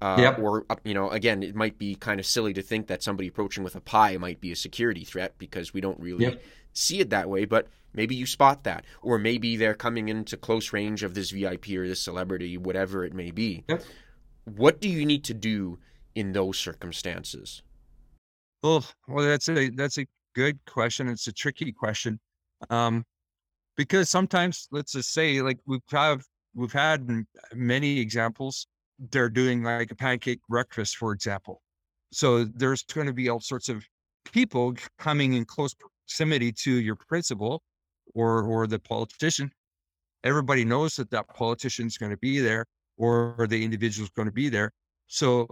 uh, 0.01 0.17
yep. 0.19 0.39
Or, 0.39 0.65
uh, 0.69 0.75
you 0.83 0.93
know, 0.93 1.09
again, 1.09 1.43
it 1.43 1.55
might 1.55 1.77
be 1.77 1.95
kind 1.95 2.19
of 2.19 2.25
silly 2.25 2.53
to 2.53 2.61
think 2.61 2.87
that 2.87 3.03
somebody 3.03 3.27
approaching 3.27 3.63
with 3.63 3.75
a 3.75 3.81
pie 3.81 4.17
might 4.17 4.41
be 4.41 4.51
a 4.51 4.55
security 4.55 5.03
threat 5.03 5.35
because 5.37 5.73
we 5.73 5.81
don't 5.81 5.99
really 5.99 6.25
yep. 6.25 6.43
see 6.73 6.99
it 6.99 7.11
that 7.11 7.29
way. 7.29 7.45
But 7.45 7.67
maybe 7.93 8.15
you 8.15 8.25
spot 8.25 8.63
that. 8.63 8.85
Or 9.03 9.19
maybe 9.19 9.55
they're 9.57 9.75
coming 9.75 10.09
into 10.09 10.37
close 10.37 10.73
range 10.73 11.03
of 11.03 11.13
this 11.13 11.29
VIP 11.29 11.69
or 11.69 11.87
this 11.87 12.01
celebrity, 12.01 12.57
whatever 12.57 13.05
it 13.05 13.13
may 13.13 13.29
be. 13.29 13.63
Yep. 13.69 13.83
What 14.45 14.81
do 14.81 14.89
you 14.89 15.05
need 15.05 15.23
to 15.25 15.35
do 15.35 15.77
in 16.15 16.33
those 16.33 16.57
circumstances? 16.57 17.61
Well, 18.63 18.85
well, 19.07 19.25
that's 19.25 19.49
a 19.49 19.69
that's 19.69 19.97
a 19.97 20.05
good 20.35 20.59
question. 20.65 21.07
It's 21.07 21.27
a 21.27 21.31
tricky 21.31 21.71
question, 21.71 22.19
um, 22.69 23.05
because 23.75 24.09
sometimes, 24.09 24.67
let's 24.71 24.91
just 24.91 25.13
say, 25.13 25.41
like 25.41 25.57
we've 25.65 25.79
have 25.91 26.23
we've 26.53 26.71
had 26.71 27.09
many 27.53 27.99
examples 27.99 28.67
they're 29.09 29.29
doing 29.29 29.63
like 29.63 29.91
a 29.91 29.95
pancake 29.95 30.39
breakfast, 30.47 30.97
for 30.97 31.11
example. 31.11 31.61
So 32.11 32.43
there's 32.43 32.83
going 32.83 33.07
to 33.07 33.13
be 33.13 33.29
all 33.29 33.39
sorts 33.39 33.69
of 33.69 33.83
people 34.31 34.75
coming 34.99 35.33
in 35.33 35.45
close 35.45 35.73
proximity 35.73 36.51
to 36.51 36.71
your 36.71 36.95
principal 36.95 37.63
or 38.13 38.43
or 38.43 38.67
the 38.67 38.79
politician. 38.79 39.51
Everybody 40.23 40.65
knows 40.65 40.95
that 40.97 41.09
that 41.11 41.27
politician 41.29 41.87
is 41.87 41.97
going 41.97 42.11
to 42.11 42.17
be 42.17 42.39
there 42.39 42.65
or 42.97 43.47
the 43.49 43.63
individual 43.63 44.05
is 44.05 44.11
going 44.11 44.27
to 44.27 44.33
be 44.33 44.49
there. 44.49 44.71
So 45.07 45.47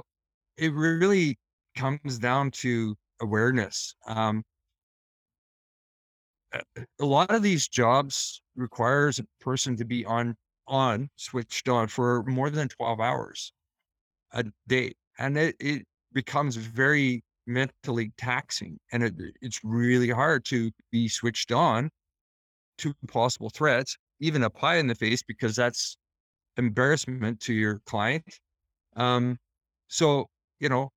it 0.58 0.74
really 0.74 1.40
comes 1.76 2.20
down 2.20 2.52
to 2.52 2.96
awareness. 3.22 3.96
Um, 4.06 4.44
a 6.54 7.06
lot 7.06 7.32
of 7.32 7.42
these 7.42 7.68
jobs 7.68 8.42
requires 8.56 9.20
a 9.20 9.26
person 9.40 9.78
to 9.78 9.86
be 9.86 10.06
on 10.06 10.36
on, 10.70 11.10
switched 11.16 11.68
on 11.68 11.88
for 11.88 12.24
more 12.24 12.50
than 12.50 12.70
12 12.70 13.00
hours 13.00 13.52
a 14.32 14.46
day. 14.68 14.94
And 15.18 15.38
it, 15.38 15.56
it 15.60 15.86
becomes 16.14 16.56
very 16.56 17.24
mentally 17.48 18.12
taxing. 18.18 18.78
And 18.92 19.04
it, 19.04 19.14
it's 19.42 19.60
really 19.64 20.10
hard 20.10 20.46
to 20.46 20.72
be 20.92 21.08
switched 21.08 21.52
on 21.52 21.90
to 22.78 22.94
possible 23.08 23.50
threats, 23.50 23.98
even 24.20 24.44
a 24.44 24.50
pie 24.50 24.78
in 24.78 24.88
the 24.88 24.96
face, 24.96 25.24
because 25.24 25.56
that's 25.56 25.98
embarrassment 26.58 27.40
to 27.42 27.54
your 27.54 27.82
client. 27.86 28.24
Um, 28.96 29.38
so, 29.88 30.28
you 30.60 30.70
know, 30.70 30.92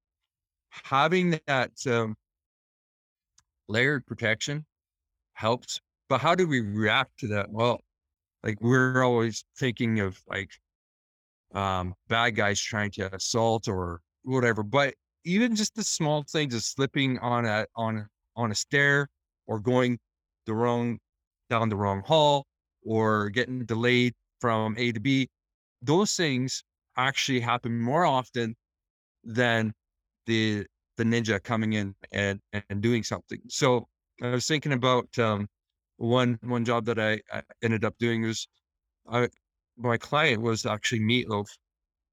having 0.70 1.38
that 1.46 1.72
um, 1.86 2.14
layered 3.68 4.06
protection 4.06 4.64
helps. 5.34 5.80
But 6.08 6.20
how 6.20 6.34
do 6.34 6.46
we 6.46 6.60
react 6.60 7.18
to 7.20 7.28
that? 7.28 7.50
Well, 7.50 7.80
like 8.44 8.60
we're 8.60 9.02
always 9.02 9.44
thinking 9.58 10.00
of 10.00 10.18
like 10.28 10.50
um, 11.54 11.94
bad 12.08 12.30
guys 12.30 12.60
trying 12.60 12.90
to 12.92 13.14
assault 13.14 13.68
or 13.68 14.00
whatever. 14.22 14.62
But 14.62 14.94
even 15.24 15.54
just 15.54 15.74
the 15.74 15.84
small 15.84 16.24
things 16.30 16.54
of 16.54 16.62
slipping 16.62 17.18
on 17.18 17.44
a 17.46 17.66
on 17.76 18.06
on 18.36 18.50
a 18.50 18.54
stair 18.54 19.08
or 19.46 19.60
going 19.60 19.98
the 20.46 20.54
wrong 20.54 20.98
down 21.50 21.68
the 21.68 21.76
wrong 21.76 22.02
hall 22.06 22.46
or 22.84 23.28
getting 23.30 23.64
delayed 23.64 24.14
from 24.40 24.74
A 24.78 24.92
to 24.92 25.00
B, 25.00 25.28
those 25.82 26.16
things 26.16 26.64
actually 26.96 27.40
happen 27.40 27.80
more 27.80 28.04
often 28.04 28.56
than 29.24 29.72
the 30.26 30.66
the 30.96 31.04
ninja 31.04 31.42
coming 31.42 31.74
in 31.74 31.94
and 32.12 32.40
and 32.52 32.82
doing 32.82 33.02
something. 33.02 33.40
So 33.48 33.86
I 34.20 34.30
was 34.30 34.46
thinking 34.46 34.72
about 34.72 35.06
um, 35.18 35.48
one 36.02 36.38
one 36.42 36.64
job 36.64 36.84
that 36.86 36.98
I, 36.98 37.20
I 37.32 37.42
ended 37.62 37.84
up 37.84 37.96
doing 37.98 38.22
was 38.22 38.48
I 39.08 39.28
my 39.76 39.96
client 39.96 40.42
was 40.42 40.66
actually 40.66 41.00
Meatloaf, 41.00 41.48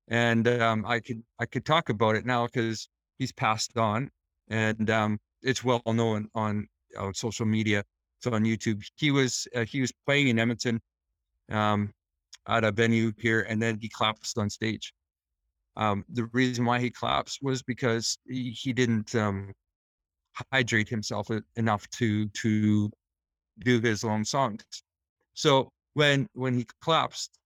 and 0.08 0.48
um, 0.48 0.86
I 0.86 1.00
could 1.00 1.24
I 1.40 1.46
could 1.46 1.66
talk 1.66 1.90
about 1.90 2.16
it 2.16 2.26
now 2.26 2.46
because 2.46 2.88
he's 3.18 3.32
passed 3.32 3.78
on, 3.78 4.12
and 4.50 4.90
um, 4.90 5.20
it's 5.42 5.64
well 5.64 5.82
known 5.86 6.30
on 6.36 6.68
on 6.98 7.14
social 7.14 7.46
media. 7.46 7.84
So 8.22 8.34
on 8.34 8.44
YouTube, 8.44 8.84
he 8.96 9.12
was 9.12 9.48
uh, 9.56 9.66
he 9.66 9.82
was 9.82 9.92
playing 10.06 10.28
in 10.28 10.40
Edmonton, 10.40 10.82
um, 11.52 11.92
at 12.48 12.64
a 12.64 12.72
venue 12.72 13.12
here, 13.18 13.42
and 13.50 13.62
then 13.62 13.78
he 13.82 13.90
collapsed 13.90 14.38
on 14.38 14.50
stage. 14.50 14.94
Um, 15.76 16.04
the 16.10 16.26
reason 16.34 16.66
why 16.66 16.80
he 16.80 16.90
collapsed 16.90 17.40
was 17.42 17.64
because 17.64 18.18
he, 18.28 18.52
he 18.52 18.74
didn't 18.74 19.16
um, 19.16 19.54
hydrate 20.52 20.90
himself 20.90 21.30
enough 21.56 21.90
to 21.92 22.28
to 22.30 22.92
do 23.60 23.80
his 23.80 24.04
own 24.04 24.26
songs. 24.26 24.64
So 25.34 25.72
when 25.94 26.28
when 26.34 26.58
he 26.58 26.66
collapsed, 26.84 27.38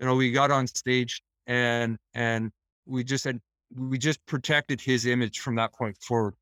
you 0.00 0.06
know, 0.06 0.14
we 0.14 0.32
got 0.32 0.50
on 0.50 0.66
stage 0.66 1.22
and 1.46 1.98
and 2.14 2.50
we 2.86 3.04
just 3.04 3.24
had 3.24 3.40
we 3.76 3.98
just 3.98 4.24
protected 4.26 4.80
his 4.80 5.06
image 5.06 5.40
from 5.40 5.56
that 5.56 5.72
point 5.72 5.96
forward. 6.02 6.34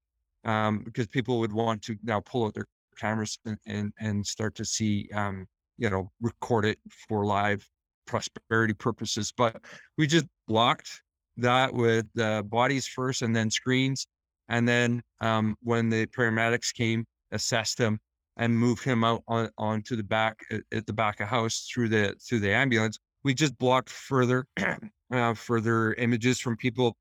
Um, 0.44 0.80
because 0.84 1.06
people 1.06 1.38
would 1.38 1.52
want 1.52 1.82
to 1.82 1.96
now 2.02 2.18
pull 2.18 2.46
out 2.46 2.54
their 2.54 2.66
cameras 2.98 3.38
and 3.44 3.56
and, 3.66 3.92
and 4.00 4.26
start 4.26 4.56
to 4.56 4.64
see 4.64 5.08
um, 5.14 5.46
you 5.82 5.90
know, 5.90 6.10
record 6.20 6.64
it 6.64 6.78
for 7.08 7.24
live 7.24 7.68
prosperity 8.06 8.74
purposes. 8.74 9.32
But 9.36 9.60
we 9.98 10.06
just 10.06 10.26
blocked 10.46 11.02
that 11.38 11.72
with 11.72 12.06
uh, 12.18 12.42
bodies 12.42 12.86
first 12.86 13.22
and 13.22 13.34
then 13.34 13.50
screens. 13.50 14.06
And 14.48 14.68
then 14.68 15.02
um, 15.20 15.56
when 15.62 15.88
the 15.88 16.06
paramedics 16.06 16.72
came, 16.72 17.04
assessed 17.30 17.78
him, 17.78 17.98
and 18.36 18.56
move 18.56 18.80
him 18.80 19.04
out 19.04 19.22
on 19.28 19.50
onto 19.58 19.96
the 19.96 20.02
back 20.02 20.44
at 20.72 20.86
the 20.86 20.92
back 20.92 21.20
of 21.20 21.28
house 21.28 21.68
through 21.72 21.88
the 21.88 22.14
through 22.26 22.40
the 22.40 22.52
ambulance. 22.52 22.98
We 23.24 23.34
just 23.34 23.56
blocked 23.58 23.90
further 23.90 24.46
uh, 25.12 25.34
further 25.34 25.94
images 25.94 26.40
from 26.40 26.56
people 26.56 26.96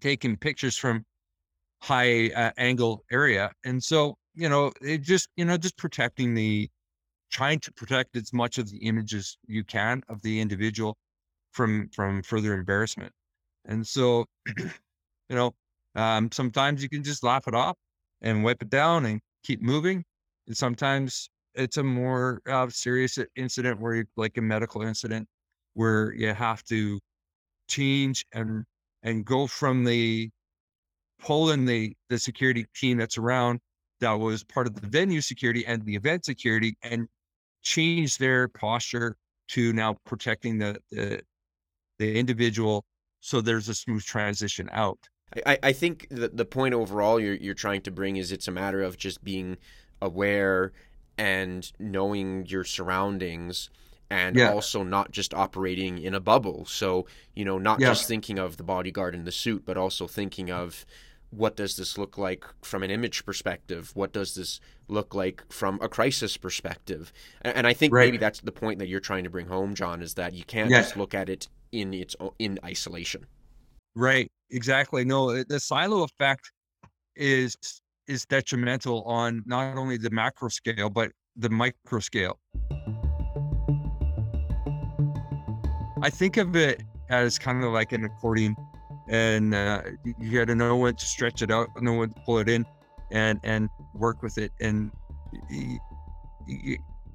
taking 0.00 0.36
pictures 0.36 0.76
from 0.76 1.04
high 1.82 2.30
uh, 2.30 2.50
angle 2.56 3.04
area, 3.12 3.50
and 3.64 3.82
so 3.82 4.16
you 4.34 4.48
know 4.48 4.72
it 4.80 5.02
just 5.02 5.28
you 5.36 5.44
know 5.44 5.56
just 5.56 5.76
protecting 5.76 6.34
the 6.34 6.68
trying 7.30 7.58
to 7.60 7.72
protect 7.72 8.16
as 8.16 8.32
much 8.32 8.58
of 8.58 8.70
the 8.70 8.78
images 8.78 9.38
you 9.46 9.64
can 9.64 10.02
of 10.08 10.22
the 10.22 10.40
individual 10.40 10.96
from 11.52 11.88
from 11.90 12.22
further 12.22 12.54
embarrassment. 12.54 13.12
And 13.64 13.86
so, 13.86 14.26
you 14.58 14.70
know, 15.30 15.54
um, 15.94 16.30
sometimes 16.32 16.82
you 16.82 16.88
can 16.88 17.02
just 17.02 17.22
laugh 17.22 17.48
it 17.48 17.54
off 17.54 17.76
and 18.20 18.44
wipe 18.44 18.62
it 18.62 18.70
down 18.70 19.06
and 19.06 19.20
keep 19.42 19.62
moving. 19.62 20.04
And 20.46 20.56
sometimes 20.56 21.28
it's 21.54 21.76
a 21.76 21.82
more 21.82 22.40
uh, 22.48 22.68
serious 22.68 23.18
incident 23.36 23.80
where 23.80 23.94
you 23.94 24.04
like 24.16 24.36
a 24.38 24.42
medical 24.42 24.82
incident 24.82 25.28
where 25.74 26.12
you 26.14 26.32
have 26.32 26.62
to 26.64 27.00
change 27.68 28.24
and 28.32 28.64
and 29.02 29.24
go 29.24 29.46
from 29.46 29.84
the 29.84 30.30
pulling 31.20 31.64
the 31.64 31.94
the 32.10 32.18
security 32.18 32.66
team 32.74 32.98
that's 32.98 33.16
around 33.16 33.60
that 34.00 34.12
was 34.12 34.44
part 34.44 34.66
of 34.66 34.74
the 34.80 34.86
venue 34.86 35.20
security 35.20 35.64
and 35.66 35.84
the 35.86 35.94
event 35.94 36.24
security 36.24 36.76
and 36.82 37.06
change 37.62 38.18
their 38.18 38.48
posture 38.48 39.16
to 39.48 39.72
now 39.72 39.96
protecting 40.04 40.58
the 40.58 40.76
the, 40.90 41.20
the 41.98 42.18
individual 42.18 42.84
so 43.24 43.40
there's 43.40 43.70
a 43.70 43.74
smooth 43.74 44.04
transition 44.04 44.68
out. 44.70 44.98
I, 45.46 45.58
I 45.62 45.72
think 45.72 46.06
the, 46.10 46.28
the 46.28 46.44
point 46.44 46.74
overall 46.74 47.18
you're, 47.18 47.34
you're 47.34 47.54
trying 47.54 47.80
to 47.82 47.90
bring 47.90 48.16
is 48.16 48.30
it's 48.30 48.48
a 48.48 48.52
matter 48.52 48.82
of 48.82 48.98
just 48.98 49.24
being 49.24 49.56
aware 50.04 50.72
and 51.16 51.72
knowing 51.78 52.46
your 52.46 52.64
surroundings 52.64 53.70
and 54.10 54.36
yeah. 54.36 54.52
also 54.52 54.82
not 54.82 55.10
just 55.10 55.32
operating 55.34 55.98
in 55.98 56.14
a 56.14 56.20
bubble. 56.20 56.66
So, 56.66 57.06
you 57.34 57.44
know, 57.44 57.58
not 57.58 57.80
yeah. 57.80 57.88
just 57.88 58.06
thinking 58.06 58.38
of 58.38 58.56
the 58.56 58.62
bodyguard 58.62 59.14
in 59.14 59.24
the 59.24 59.32
suit, 59.32 59.64
but 59.64 59.76
also 59.76 60.06
thinking 60.06 60.50
of 60.50 60.84
what 61.30 61.56
does 61.56 61.76
this 61.76 61.98
look 61.98 62.16
like 62.16 62.44
from 62.62 62.82
an 62.82 62.90
image 62.90 63.24
perspective? 63.24 63.90
What 63.94 64.12
does 64.12 64.34
this 64.34 64.60
look 64.88 65.14
like 65.14 65.42
from 65.50 65.80
a 65.82 65.88
crisis 65.88 66.36
perspective? 66.36 67.12
And, 67.42 67.66
I 67.66 67.72
think 67.72 67.92
right. 67.92 68.06
maybe 68.06 68.18
that's 68.18 68.40
the 68.40 68.52
point 68.52 68.78
that 68.78 68.88
you're 68.88 69.00
trying 69.00 69.24
to 69.24 69.30
bring 69.30 69.48
home, 69.48 69.74
John, 69.74 70.02
is 70.02 70.14
that 70.14 70.34
you 70.34 70.44
can't 70.44 70.70
just 70.70 70.96
look 70.96 71.14
at 71.14 71.28
it 71.28 71.48
in 71.72 71.92
its 71.92 72.14
in 72.38 72.58
isolation. 72.64 73.26
Right. 73.96 74.30
Exactly. 74.50 75.04
No, 75.04 75.42
the 75.42 75.58
silo 75.58 76.04
effect 76.04 76.52
is 77.16 77.56
is 78.06 78.24
detrimental 78.26 79.02
on 79.02 79.42
not 79.46 79.76
only 79.76 79.96
the 79.96 80.10
macro 80.10 80.48
scale 80.48 80.90
but 80.90 81.10
the 81.36 81.48
micro 81.48 82.00
scale. 82.00 82.38
I 86.02 86.10
think 86.10 86.36
of 86.36 86.54
it 86.54 86.82
as 87.08 87.38
kind 87.38 87.64
of 87.64 87.72
like 87.72 87.92
an 87.92 88.04
accordion 88.04 88.56
and 89.08 89.54
uh, 89.54 89.82
you 90.18 90.38
got 90.38 90.46
to 90.46 90.54
know 90.54 90.76
when 90.76 90.94
to 90.94 91.06
stretch 91.06 91.42
it 91.42 91.50
out, 91.50 91.68
know 91.82 91.94
when 91.94 92.10
to 92.10 92.20
pull 92.24 92.38
it 92.38 92.48
in, 92.48 92.64
and 93.10 93.38
and 93.42 93.68
work 93.94 94.22
with 94.22 94.38
it. 94.38 94.50
And 94.60 94.90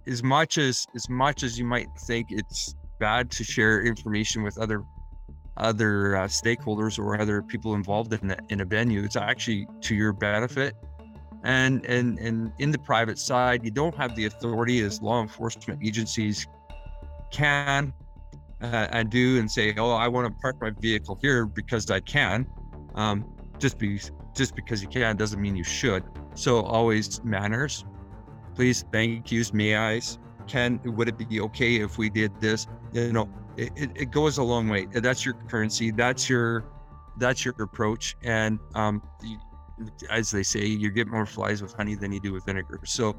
as 0.07 0.23
much 0.23 0.57
as 0.57 0.85
as 0.95 1.09
much 1.09 1.43
as 1.43 1.57
you 1.57 1.65
might 1.65 1.87
think 2.01 2.27
it's 2.31 2.75
bad 2.99 3.31
to 3.31 3.43
share 3.43 3.81
information 3.81 4.43
with 4.43 4.57
other 4.57 4.83
other 5.59 6.15
uh, 6.15 6.27
stakeholders 6.27 6.99
or 6.99 7.19
other 7.19 7.41
people 7.41 7.75
involved 7.75 8.13
in 8.13 8.31
a, 8.31 8.37
in 8.49 8.61
a 8.61 8.65
venue, 8.65 9.03
it's 9.03 9.15
actually 9.15 9.67
to 9.81 9.95
your 9.95 10.13
benefit. 10.13 10.75
And 11.43 11.85
and 11.85 12.19
and 12.19 12.51
in 12.59 12.71
the 12.71 12.79
private 12.79 13.17
side, 13.17 13.63
you 13.63 13.71
don't 13.71 13.95
have 13.95 14.15
the 14.15 14.25
authority 14.25 14.81
as 14.81 15.01
law 15.01 15.21
enforcement 15.21 15.79
agencies 15.83 16.47
can 17.31 17.93
uh, 18.61 18.87
and 18.91 19.09
do 19.09 19.39
and 19.39 19.49
say, 19.49 19.73
"Oh, 19.77 19.91
I 19.91 20.07
want 20.09 20.27
to 20.27 20.33
park 20.41 20.57
my 20.59 20.71
vehicle 20.71 21.17
here 21.21 21.45
because 21.45 21.89
I 21.89 22.01
can." 22.01 22.45
Um, 22.95 23.25
just 23.57 23.77
be 23.77 23.99
just 24.35 24.55
because 24.55 24.81
you 24.81 24.87
can 24.87 25.15
doesn't 25.15 25.41
mean 25.41 25.55
you 25.55 25.63
should. 25.63 26.03
So 26.35 26.61
always 26.61 27.23
manners. 27.23 27.85
Please, 28.55 28.83
thank 28.91 29.31
yous, 29.31 29.53
may 29.53 29.75
I's. 29.75 30.19
Can 30.47 30.79
would 30.83 31.07
it 31.07 31.17
be 31.17 31.39
okay 31.41 31.75
if 31.75 31.97
we 31.97 32.09
did 32.09 32.39
this? 32.41 32.67
You 32.91 33.13
know, 33.13 33.29
it, 33.59 33.71
it, 33.75 33.91
it 33.95 34.11
goes 34.11 34.37
a 34.37 34.43
long 34.43 34.69
way. 34.69 34.85
That's 34.85 35.25
your 35.25 35.35
currency. 35.47 35.91
That's 35.91 36.29
your 36.29 36.65
that's 37.17 37.43
your 37.43 37.53
approach. 37.59 38.15
And 38.23 38.59
um, 38.75 39.01
as 40.09 40.31
they 40.31 40.43
say, 40.43 40.65
you 40.65 40.89
get 40.89 41.07
more 41.07 41.25
flies 41.25 41.61
with 41.61 41.73
honey 41.73 41.95
than 41.95 42.11
you 42.11 42.19
do 42.21 42.31
with 42.33 42.45
vinegar. 42.45 42.79
So 42.85 43.15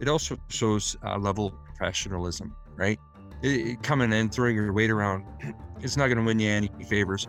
it 0.00 0.08
also 0.08 0.36
shows 0.48 0.96
a 1.02 1.18
level 1.18 1.46
of 1.46 1.64
professionalism, 1.64 2.54
right? 2.76 2.98
it, 3.42 3.82
coming 3.82 4.12
in, 4.12 4.28
throwing 4.28 4.56
your 4.56 4.72
weight 4.72 4.90
around, 4.90 5.24
it's 5.80 5.96
not 5.96 6.06
going 6.06 6.18
to 6.18 6.24
win 6.24 6.38
you 6.38 6.50
any 6.50 6.70
favors. 6.88 7.28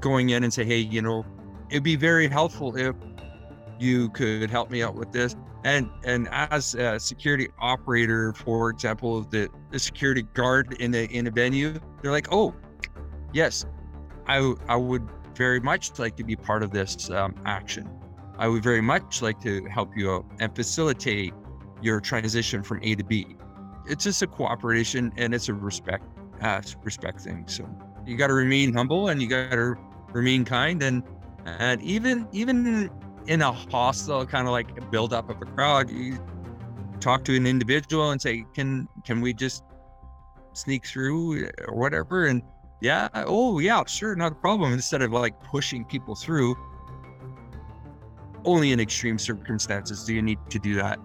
Going 0.00 0.30
in 0.30 0.44
and 0.44 0.52
say, 0.52 0.64
hey, 0.64 0.78
you 0.78 1.02
know, 1.02 1.24
it'd 1.70 1.82
be 1.82 1.96
very 1.96 2.28
helpful 2.28 2.76
if 2.76 2.94
you 3.78 4.10
could 4.10 4.50
help 4.50 4.70
me 4.70 4.82
out 4.82 4.94
with 4.94 5.12
this. 5.12 5.34
And 5.64 5.90
and 6.04 6.28
as 6.30 6.74
a 6.74 6.98
security 6.98 7.48
operator, 7.60 8.32
for 8.32 8.70
example, 8.70 9.22
the, 9.22 9.48
the 9.70 9.78
security 9.78 10.22
guard 10.22 10.74
in 10.80 10.90
the 10.90 11.08
in 11.10 11.26
a 11.26 11.30
venue, 11.30 11.78
they're 12.00 12.10
like, 12.10 12.28
oh, 12.32 12.54
yes, 13.32 13.64
I 14.26 14.54
I 14.68 14.76
would 14.76 15.08
very 15.36 15.60
much 15.60 15.98
like 15.98 16.16
to 16.16 16.24
be 16.24 16.36
part 16.36 16.62
of 16.62 16.72
this 16.72 17.10
um, 17.10 17.34
action. 17.44 17.88
I 18.38 18.48
would 18.48 18.62
very 18.62 18.80
much 18.80 19.22
like 19.22 19.40
to 19.42 19.64
help 19.66 19.96
you 19.96 20.10
out 20.10 20.26
and 20.40 20.54
facilitate 20.54 21.32
your 21.80 22.00
transition 22.00 22.62
from 22.62 22.80
A 22.82 22.94
to 22.96 23.04
B 23.04 23.36
it's 23.86 24.04
just 24.04 24.22
a 24.22 24.26
cooperation 24.26 25.12
and 25.16 25.34
it's 25.34 25.48
a 25.48 25.54
respect 25.54 26.04
uh, 26.40 26.60
respect 26.82 27.20
thing. 27.20 27.44
So 27.46 27.68
you 28.06 28.16
got 28.16 28.28
to 28.28 28.34
remain 28.34 28.72
humble 28.72 29.08
and 29.08 29.22
you 29.22 29.28
got 29.28 29.52
to 29.52 29.74
remain 30.12 30.44
kind 30.44 30.82
and 30.82 31.02
and 31.44 31.82
even 31.82 32.28
even 32.32 32.90
in 33.26 33.42
a 33.42 33.52
hostile 33.52 34.26
kind 34.26 34.46
of 34.46 34.52
like 34.52 34.90
build 34.90 35.12
up 35.12 35.30
of 35.30 35.40
a 35.40 35.44
crowd, 35.44 35.90
you 35.90 36.18
talk 37.00 37.24
to 37.24 37.36
an 37.36 37.46
individual 37.46 38.10
and 38.10 38.20
say, 38.20 38.44
can 38.54 38.88
can 39.04 39.20
we 39.20 39.32
just 39.32 39.64
sneak 40.52 40.86
through 40.86 41.48
or 41.68 41.74
whatever? 41.74 42.26
And 42.26 42.42
yeah, 42.80 43.08
oh 43.14 43.58
yeah, 43.58 43.84
sure, 43.86 44.14
not 44.16 44.32
a 44.32 44.36
problem. 44.36 44.72
Instead 44.72 45.02
of 45.02 45.12
like 45.12 45.40
pushing 45.42 45.84
people 45.84 46.14
through. 46.14 46.56
Only 48.44 48.72
in 48.72 48.80
extreme 48.80 49.18
circumstances 49.18 50.04
do 50.04 50.14
you 50.14 50.22
need 50.22 50.38
to 50.50 50.58
do 50.58 50.74
that. 50.74 50.98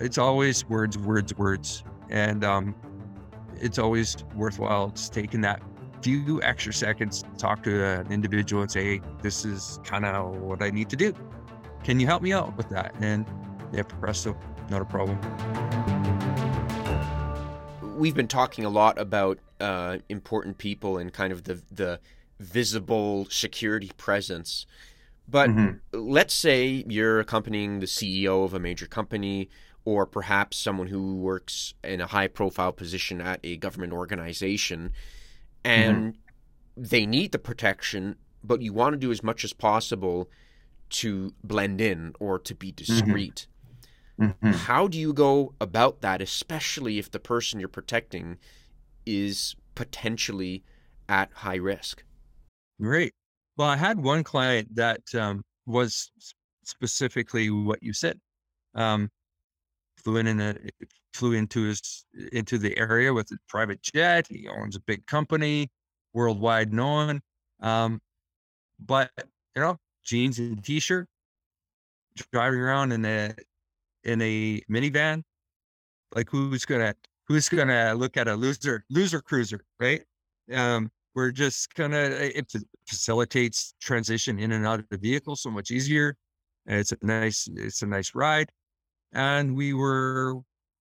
It's 0.00 0.16
always 0.16 0.64
words, 0.66 0.96
words, 0.96 1.36
words 1.36 1.84
and 2.08 2.44
um, 2.44 2.74
it's 3.56 3.78
always 3.78 4.16
worthwhile 4.34 4.88
just 4.90 5.12
taking 5.12 5.40
that 5.42 5.62
few 6.02 6.40
extra 6.42 6.72
seconds 6.72 7.22
to 7.22 7.28
talk 7.36 7.62
to 7.64 7.84
an 7.84 8.12
individual 8.12 8.62
and 8.62 8.70
say, 8.70 8.84
hey, 8.84 9.00
this 9.20 9.44
is 9.44 9.80
kind 9.84 10.04
of 10.04 10.36
what 10.36 10.62
I 10.62 10.70
need 10.70 10.88
to 10.90 10.96
do. 10.96 11.12
Can 11.84 12.00
you 12.00 12.06
help 12.06 12.22
me 12.22 12.32
out 12.32 12.56
with 12.56 12.68
that? 12.70 12.94
And 13.00 13.26
yeah, 13.72 13.82
presto, 13.82 14.36
not 14.70 14.82
a 14.82 14.84
problem. 14.84 15.18
We've 17.96 18.14
been 18.14 18.28
talking 18.28 18.64
a 18.64 18.68
lot 18.68 18.98
about 18.98 19.38
uh, 19.60 19.98
important 20.08 20.58
people 20.58 20.98
and 20.98 21.12
kind 21.12 21.32
of 21.32 21.44
the 21.44 21.62
the 21.70 22.00
visible 22.38 23.26
security 23.30 23.90
presence. 23.96 24.66
But 25.26 25.50
mm-hmm. 25.50 25.76
let's 25.92 26.32
say 26.32 26.84
you're 26.88 27.20
accompanying 27.20 27.80
the 27.80 27.86
CEO 27.86 28.44
of 28.44 28.54
a 28.54 28.58
major 28.58 28.86
company 28.86 29.50
or 29.84 30.06
perhaps 30.06 30.56
someone 30.56 30.86
who 30.86 31.16
works 31.16 31.74
in 31.82 32.00
a 32.00 32.06
high 32.06 32.28
profile 32.28 32.72
position 32.72 33.20
at 33.20 33.40
a 33.42 33.56
government 33.56 33.92
organization 33.92 34.92
and 35.64 36.12
mm-hmm. 36.12 36.82
they 36.82 37.06
need 37.06 37.32
the 37.32 37.38
protection 37.38 38.16
but 38.44 38.62
you 38.62 38.72
want 38.72 38.92
to 38.92 38.98
do 38.98 39.10
as 39.10 39.22
much 39.22 39.44
as 39.44 39.52
possible 39.52 40.30
to 40.90 41.32
blend 41.42 41.80
in 41.80 42.14
or 42.18 42.38
to 42.38 42.54
be 42.54 42.72
mm-hmm. 42.72 42.76
discreet 42.76 43.46
mm-hmm. 44.20 44.50
how 44.50 44.88
do 44.88 44.98
you 44.98 45.12
go 45.12 45.54
about 45.60 46.00
that 46.00 46.20
especially 46.20 46.98
if 46.98 47.10
the 47.10 47.20
person 47.20 47.60
you're 47.60 47.68
protecting 47.68 48.38
is 49.06 49.56
potentially 49.74 50.64
at 51.08 51.30
high 51.32 51.56
risk 51.56 52.02
great 52.80 53.12
well 53.56 53.68
i 53.68 53.76
had 53.76 54.02
one 54.02 54.22
client 54.22 54.68
that 54.74 55.02
um, 55.14 55.42
was 55.66 56.10
specifically 56.64 57.50
what 57.50 57.82
you 57.82 57.92
said 57.92 58.18
um, 58.74 59.10
flew 59.96 60.16
in 60.16 60.26
and 60.26 60.70
flew 61.12 61.32
into 61.32 61.62
his 61.62 62.04
into 62.32 62.58
the 62.58 62.76
area 62.78 63.12
with 63.12 63.30
a 63.32 63.36
private 63.48 63.82
jet. 63.82 64.26
He 64.28 64.48
owns 64.48 64.76
a 64.76 64.80
big 64.80 65.06
company, 65.06 65.70
worldwide 66.12 66.72
known. 66.72 67.20
Um, 67.60 68.00
but 68.78 69.10
you 69.18 69.62
know, 69.62 69.76
jeans 70.08 70.38
and 70.40 70.64
t-shirt, 70.64 71.08
driving 72.32 72.60
around 72.60 72.92
in 72.92 73.04
a 73.04 73.34
in 74.04 74.22
a 74.22 74.60
minivan. 74.70 75.22
Like 76.14 76.30
who's 76.30 76.64
gonna 76.64 76.94
who's 77.28 77.48
gonna 77.48 77.94
look 77.94 78.16
at 78.16 78.28
a 78.28 78.34
loser 78.36 78.84
loser 78.90 79.20
cruiser, 79.22 79.64
right? 79.80 80.02
Um, 80.52 80.90
we're 81.14 81.32
just 81.32 81.74
gonna 81.74 81.98
it 81.98 82.52
facilitates 82.88 83.74
transition 83.80 84.38
in 84.38 84.52
and 84.52 84.66
out 84.66 84.80
of 84.80 84.86
the 84.90 84.98
vehicle 84.98 85.36
so 85.36 85.50
much 85.50 85.70
easier. 85.70 86.16
It's 86.66 86.92
a 86.92 86.98
nice 87.02 87.48
it's 87.56 87.82
a 87.82 87.86
nice 87.86 88.14
ride. 88.14 88.50
and 89.12 89.56
we 89.56 89.74
were 89.74 90.36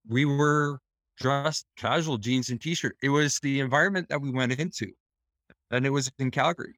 we 0.07 0.25
were 0.25 0.79
dressed 1.19 1.67
casual 1.77 2.17
jeans 2.17 2.49
and 2.51 2.61
t-shirt. 2.61 2.97
It 3.03 3.09
was 3.09 3.39
the 3.41 3.59
environment 3.61 4.09
that 4.09 4.21
we 4.21 4.31
went 4.31 4.53
into, 4.59 4.91
and 5.71 5.85
it 5.85 5.89
was 5.91 6.11
in 6.19 6.31
Calgary. 6.31 6.75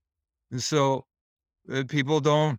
And 0.52 0.62
so 0.62 1.06
uh, 1.72 1.84
people 1.88 2.20
don't 2.20 2.58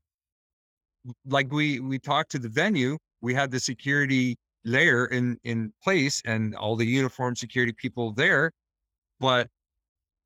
like 1.26 1.50
we 1.52 1.80
we 1.80 1.98
talked 1.98 2.30
to 2.32 2.38
the 2.38 2.48
venue. 2.48 2.98
We 3.20 3.34
had 3.34 3.50
the 3.50 3.60
security 3.60 4.36
layer 4.64 5.06
in 5.06 5.38
in 5.44 5.72
place 5.82 6.22
and 6.24 6.54
all 6.54 6.76
the 6.76 6.86
uniform 6.86 7.36
security 7.36 7.72
people 7.72 8.12
there, 8.12 8.52
but 9.18 9.48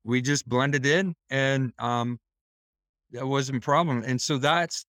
we 0.03 0.21
just 0.21 0.47
blended 0.47 0.85
in 0.85 1.15
and 1.29 1.73
um 1.79 2.19
that 3.11 3.25
wasn't 3.25 3.57
a 3.57 3.61
problem. 3.61 4.03
And 4.05 4.19
so 4.21 4.37
that's 4.37 4.85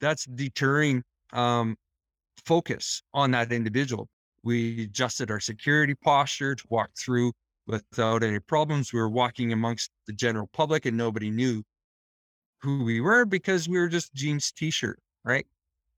that's 0.00 0.24
deterring 0.24 1.02
um 1.32 1.76
focus 2.46 3.02
on 3.12 3.32
that 3.32 3.52
individual. 3.52 4.08
We 4.42 4.84
adjusted 4.84 5.30
our 5.30 5.40
security 5.40 5.94
posture 5.94 6.54
to 6.54 6.64
walk 6.70 6.90
through 6.98 7.32
without 7.66 8.22
any 8.22 8.40
problems. 8.40 8.92
We 8.92 9.00
were 9.00 9.10
walking 9.10 9.52
amongst 9.52 9.90
the 10.06 10.14
general 10.14 10.48
public 10.52 10.86
and 10.86 10.96
nobody 10.96 11.30
knew 11.30 11.62
who 12.62 12.84
we 12.84 13.00
were 13.00 13.24
because 13.24 13.68
we 13.68 13.78
were 13.78 13.88
just 13.88 14.14
jeans 14.14 14.52
t-shirt, 14.52 14.98
right? 15.24 15.46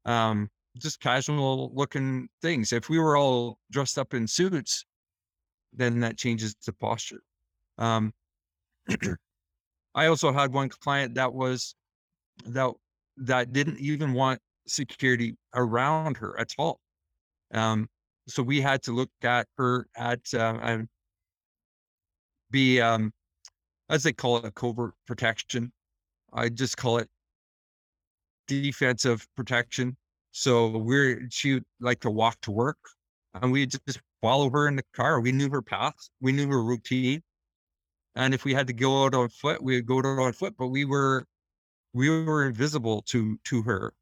Um, 0.04 0.48
just 0.78 1.00
casual 1.00 1.72
looking 1.74 2.28
things. 2.40 2.72
If 2.72 2.88
we 2.88 2.98
were 2.98 3.16
all 3.16 3.58
dressed 3.70 3.98
up 3.98 4.14
in 4.14 4.26
suits, 4.26 4.84
then 5.72 6.00
that 6.00 6.16
changes 6.16 6.54
the 6.64 6.72
posture. 6.72 7.22
Um, 7.78 8.12
I 9.94 10.06
also 10.06 10.32
had 10.32 10.52
one 10.52 10.68
client 10.68 11.14
that 11.16 11.32
was 11.32 11.74
that 12.46 12.70
that 13.18 13.52
didn't 13.52 13.78
even 13.78 14.14
want 14.14 14.40
security 14.66 15.36
around 15.54 16.16
her 16.16 16.38
at 16.40 16.54
all. 16.58 16.80
Um, 17.52 17.88
so 18.26 18.42
we 18.42 18.60
had 18.60 18.82
to 18.84 18.92
look 18.92 19.10
at 19.22 19.46
her 19.58 19.86
at 19.96 20.20
uh, 20.32 20.58
and 20.62 20.88
be 22.50 22.80
um, 22.80 23.12
as 23.92 24.02
they 24.02 24.12
call 24.12 24.38
it, 24.38 24.44
a 24.44 24.50
covert 24.50 24.94
protection. 25.06 25.70
I 26.32 26.48
just 26.48 26.76
call 26.76 26.98
it 26.98 27.08
defensive 28.46 29.26
protection. 29.36 29.96
So 30.32 30.68
we're 30.68 31.28
she 31.30 31.60
like 31.80 32.00
to 32.00 32.10
walk 32.10 32.40
to 32.42 32.50
work, 32.50 32.78
and 33.34 33.52
we 33.52 33.66
just 33.66 34.00
follow 34.22 34.50
her 34.50 34.68
in 34.68 34.76
the 34.76 34.84
car. 34.94 35.20
We 35.20 35.32
knew 35.32 35.50
her 35.50 35.62
path, 35.62 36.08
we 36.20 36.32
knew 36.32 36.48
her 36.48 36.62
routine, 36.62 37.22
and 38.14 38.34
if 38.34 38.44
we 38.44 38.54
had 38.54 38.66
to 38.68 38.72
go 38.72 39.04
out 39.04 39.14
on 39.14 39.28
foot, 39.28 39.62
we 39.62 39.76
would 39.76 39.86
go 39.86 39.98
out 39.98 40.06
on 40.06 40.32
foot. 40.32 40.54
But 40.58 40.68
we 40.68 40.84
were 40.84 41.26
we 41.94 42.08
were 42.24 42.46
invisible 42.46 43.02
to 43.02 43.38
to 43.44 43.62
her, 43.62 43.94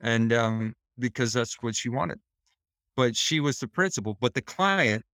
and 0.00 0.32
um, 0.32 0.74
because 0.98 1.32
that's 1.32 1.56
what 1.62 1.74
she 1.76 1.88
wanted. 1.88 2.20
But 2.96 3.16
she 3.16 3.40
was 3.40 3.58
the 3.58 3.68
principal, 3.68 4.16
but 4.20 4.34
the 4.34 4.42
client 4.42 5.04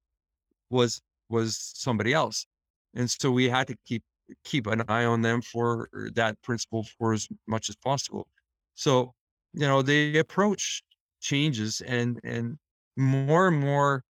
was 0.70 1.00
was 1.28 1.56
somebody 1.58 2.12
else, 2.12 2.46
and 2.94 3.10
so 3.10 3.30
we 3.30 3.48
had 3.48 3.68
to 3.68 3.76
keep 3.86 4.02
keep 4.44 4.66
an 4.66 4.82
eye 4.88 5.04
on 5.04 5.22
them 5.22 5.42
for 5.42 5.88
that 6.14 6.40
principle 6.42 6.86
for 6.98 7.12
as 7.12 7.28
much 7.46 7.68
as 7.68 7.76
possible. 7.76 8.28
So 8.74 9.14
you 9.52 9.66
know 9.66 9.82
the 9.82 10.18
approach 10.18 10.82
changes, 11.20 11.80
and 11.80 12.20
and 12.24 12.58
more 12.96 13.48
and 13.48 13.60
more 13.60 14.04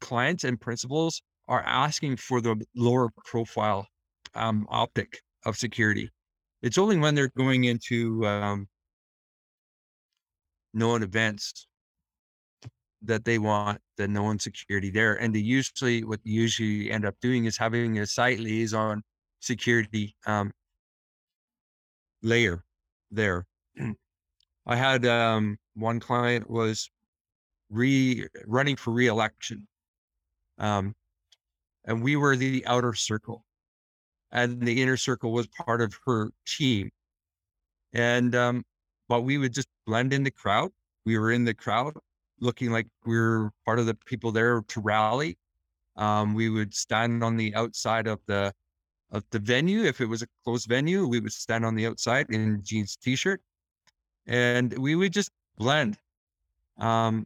clients 0.00 0.44
and 0.44 0.60
principals 0.60 1.22
are 1.48 1.62
asking 1.62 2.16
for 2.16 2.40
the 2.40 2.60
lower 2.74 3.10
profile 3.24 3.86
um, 4.34 4.66
optic 4.68 5.20
of 5.44 5.56
security. 5.56 6.10
It's 6.62 6.78
only 6.78 6.98
when 6.98 7.14
they're 7.14 7.32
going 7.36 7.64
into 7.64 8.26
um, 8.26 8.68
known 10.74 11.02
events 11.02 11.66
that 13.06 13.24
they 13.24 13.38
want 13.38 13.80
the 13.96 14.08
known 14.08 14.38
security 14.38 14.90
there. 14.90 15.14
And 15.14 15.34
they 15.34 15.40
usually, 15.40 16.04
what 16.04 16.22
they 16.24 16.30
usually 16.30 16.90
end 16.90 17.04
up 17.04 17.14
doing 17.20 17.46
is 17.46 17.56
having 17.56 17.98
a 17.98 18.06
site 18.06 18.38
liaison 18.40 19.02
security 19.40 20.14
um, 20.26 20.52
layer 22.22 22.64
there. 23.10 23.46
I 24.66 24.76
had 24.76 25.06
um, 25.06 25.58
one 25.74 26.00
client 26.00 26.50
was 26.50 26.90
re 27.70 28.26
running 28.46 28.76
for 28.76 28.92
reelection. 28.92 29.66
Um, 30.58 30.94
and 31.86 32.02
we 32.02 32.16
were 32.16 32.36
the 32.36 32.66
outer 32.66 32.92
circle 32.94 33.44
and 34.32 34.60
the 34.60 34.82
inner 34.82 34.96
circle 34.96 35.32
was 35.32 35.46
part 35.46 35.80
of 35.80 35.94
her 36.04 36.30
team 36.46 36.90
and 37.92 38.34
um 38.34 38.64
but 39.08 39.22
we 39.22 39.38
would 39.38 39.54
just 39.54 39.68
blend 39.86 40.12
in 40.12 40.22
the 40.22 40.30
crowd 40.30 40.70
we 41.04 41.18
were 41.18 41.30
in 41.30 41.44
the 41.44 41.54
crowd 41.54 41.94
looking 42.40 42.70
like 42.70 42.86
we 43.04 43.16
are 43.16 43.50
part 43.64 43.78
of 43.78 43.86
the 43.86 43.94
people 44.06 44.32
there 44.32 44.62
to 44.68 44.80
rally 44.80 45.38
um 45.96 46.34
we 46.34 46.48
would 46.48 46.74
stand 46.74 47.24
on 47.24 47.36
the 47.36 47.54
outside 47.54 48.06
of 48.06 48.20
the 48.26 48.52
of 49.12 49.24
the 49.30 49.38
venue 49.38 49.84
if 49.84 50.00
it 50.00 50.06
was 50.06 50.22
a 50.22 50.26
closed 50.44 50.68
venue 50.68 51.06
we 51.06 51.20
would 51.20 51.32
stand 51.32 51.64
on 51.64 51.74
the 51.74 51.86
outside 51.86 52.26
in 52.30 52.60
jeans 52.62 52.96
t-shirt 52.96 53.40
and 54.26 54.76
we 54.78 54.94
would 54.94 55.12
just 55.12 55.30
blend 55.56 55.96
um 56.78 57.24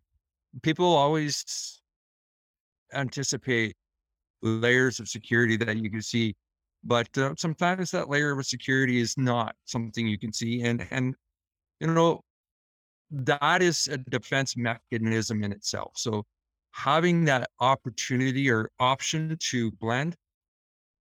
people 0.62 0.86
always 0.86 1.80
anticipate 2.94 3.74
layers 4.42 5.00
of 5.00 5.08
security 5.08 5.56
that 5.56 5.76
you 5.76 5.90
can 5.90 6.02
see. 6.02 6.34
But 6.82 7.16
uh, 7.18 7.34
sometimes 7.36 7.90
that 7.90 8.08
layer 8.08 8.38
of 8.38 8.46
security 8.46 9.00
is 9.00 9.16
not 9.18 9.54
something 9.66 10.06
you 10.06 10.18
can 10.18 10.32
see. 10.32 10.62
And, 10.62 10.86
and, 10.90 11.14
you 11.78 11.88
know, 11.88 12.22
that 13.10 13.62
is 13.62 13.88
a 13.88 13.98
defense 13.98 14.56
mechanism 14.56 15.42
in 15.42 15.52
itself. 15.52 15.92
So 15.96 16.24
having 16.72 17.24
that 17.24 17.50
opportunity 17.60 18.50
or 18.50 18.70
option 18.78 19.36
to 19.50 19.70
blend, 19.72 20.16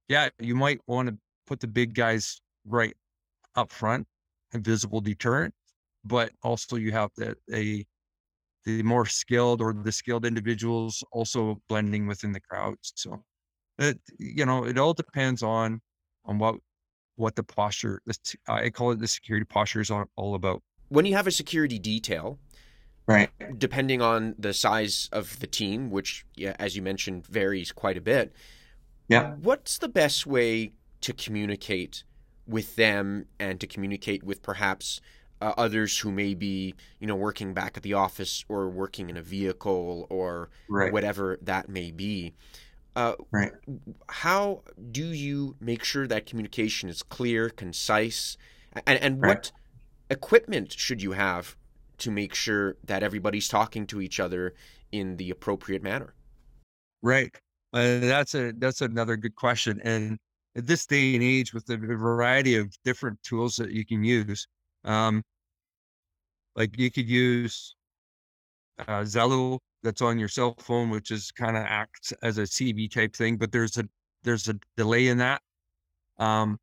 yeah, 0.07 0.29
you 0.39 0.55
might 0.55 0.81
want 0.87 1.09
to 1.09 1.17
put 1.45 1.59
the 1.59 1.67
big 1.67 1.93
guys 1.93 2.41
right 2.65 2.95
up 3.55 3.71
front, 3.71 4.07
invisible 4.53 5.01
deterrent, 5.01 5.53
but 6.03 6.31
also 6.41 6.75
you 6.75 6.91
have 6.91 7.11
the, 7.15 7.35
a, 7.53 7.85
the 8.65 8.81
more 8.83 9.05
skilled 9.05 9.61
or 9.61 9.73
the 9.73 9.91
skilled 9.91 10.25
individuals 10.25 11.03
also 11.11 11.61
blending 11.69 12.07
within 12.07 12.31
the 12.31 12.39
crowds. 12.39 12.93
So 12.95 13.23
it, 13.77 13.99
you 14.17 14.45
know, 14.45 14.65
it 14.65 14.77
all 14.77 14.93
depends 14.93 15.43
on 15.43 15.81
on 16.25 16.37
what 16.39 16.55
what 17.15 17.35
the 17.35 17.43
posture. 17.43 18.01
This, 18.05 18.19
I 18.47 18.69
call 18.69 18.91
it 18.91 18.99
the 18.99 19.07
security 19.07 19.45
posture 19.45 19.81
is 19.81 19.91
all 19.91 20.35
about. 20.35 20.61
When 20.89 21.05
you 21.05 21.15
have 21.15 21.27
a 21.27 21.31
security 21.31 21.79
detail, 21.79 22.39
right, 23.07 23.29
depending 23.57 24.01
on 24.01 24.35
the 24.37 24.53
size 24.53 25.09
of 25.11 25.39
the 25.39 25.47
team, 25.47 25.89
which, 25.89 26.25
yeah, 26.35 26.55
as 26.59 26.75
you 26.75 26.81
mentioned, 26.81 27.25
varies 27.25 27.71
quite 27.71 27.97
a 27.97 28.01
bit. 28.01 28.33
Yeah, 29.07 29.35
what's 29.41 29.77
the 29.77 29.89
best 29.89 30.27
way 30.27 30.73
to 31.01 31.13
communicate 31.13 32.03
with 32.45 32.75
them 32.75 33.25
and 33.39 33.59
to 33.59 33.67
communicate 33.67 34.23
with 34.23 34.41
perhaps 34.41 35.01
uh, 35.41 35.53
others 35.57 35.99
who 35.99 36.11
may 36.11 36.33
be, 36.33 36.75
you 36.99 37.07
know, 37.07 37.15
working 37.15 37.53
back 37.53 37.77
at 37.77 37.83
the 37.83 37.93
office 37.93 38.43
or 38.49 38.69
working 38.69 39.09
in 39.09 39.17
a 39.17 39.21
vehicle 39.21 40.07
or 40.09 40.49
right. 40.69 40.91
whatever 40.91 41.37
that 41.41 41.69
may 41.69 41.91
be. 41.91 42.33
Uh, 42.95 43.13
right. 43.31 43.51
How 44.09 44.63
do 44.91 45.05
you 45.05 45.55
make 45.61 45.83
sure 45.83 46.07
that 46.07 46.25
communication 46.25 46.89
is 46.89 47.03
clear, 47.03 47.49
concise, 47.49 48.35
and, 48.85 48.99
and 48.99 49.21
right. 49.21 49.29
what 49.29 49.51
equipment 50.09 50.71
should 50.71 51.01
you 51.01 51.11
have 51.11 51.55
to 51.99 52.11
make 52.11 52.33
sure 52.33 52.77
that 52.85 53.03
everybody's 53.03 53.47
talking 53.47 53.85
to 53.87 54.01
each 54.01 54.19
other 54.19 54.53
in 54.91 55.17
the 55.17 55.29
appropriate 55.29 55.83
manner? 55.83 56.13
Right. 57.01 57.33
Uh, 57.73 57.99
that's 57.99 58.33
a 58.35 58.51
that's 58.57 58.81
another 58.81 59.15
good 59.15 59.35
question. 59.35 59.79
And 59.83 60.17
at 60.55 60.65
this 60.65 60.85
day 60.85 61.13
and 61.13 61.23
age, 61.23 61.53
with 61.53 61.65
the 61.65 61.77
variety 61.77 62.55
of 62.55 62.73
different 62.83 63.21
tools 63.23 63.55
that 63.57 63.71
you 63.71 63.85
can 63.85 64.03
use, 64.03 64.47
um, 64.83 65.23
like 66.55 66.77
you 66.77 66.89
could 66.89 67.07
use 67.07 67.75
uh, 68.79 69.01
Zello 69.01 69.59
that's 69.83 70.01
on 70.01 70.17
your 70.17 70.27
cell 70.27 70.55
phone, 70.59 70.89
which 70.89 71.11
is 71.11 71.31
kind 71.31 71.55
of 71.55 71.63
acts 71.63 72.11
as 72.23 72.37
a 72.37 72.43
CB 72.43 72.91
type 72.91 73.15
thing, 73.15 73.37
but 73.37 73.51
there's 73.51 73.77
a 73.77 73.83
there's 74.23 74.49
a 74.49 74.55
delay 74.75 75.07
in 75.07 75.17
that. 75.19 75.41
Um, 76.17 76.57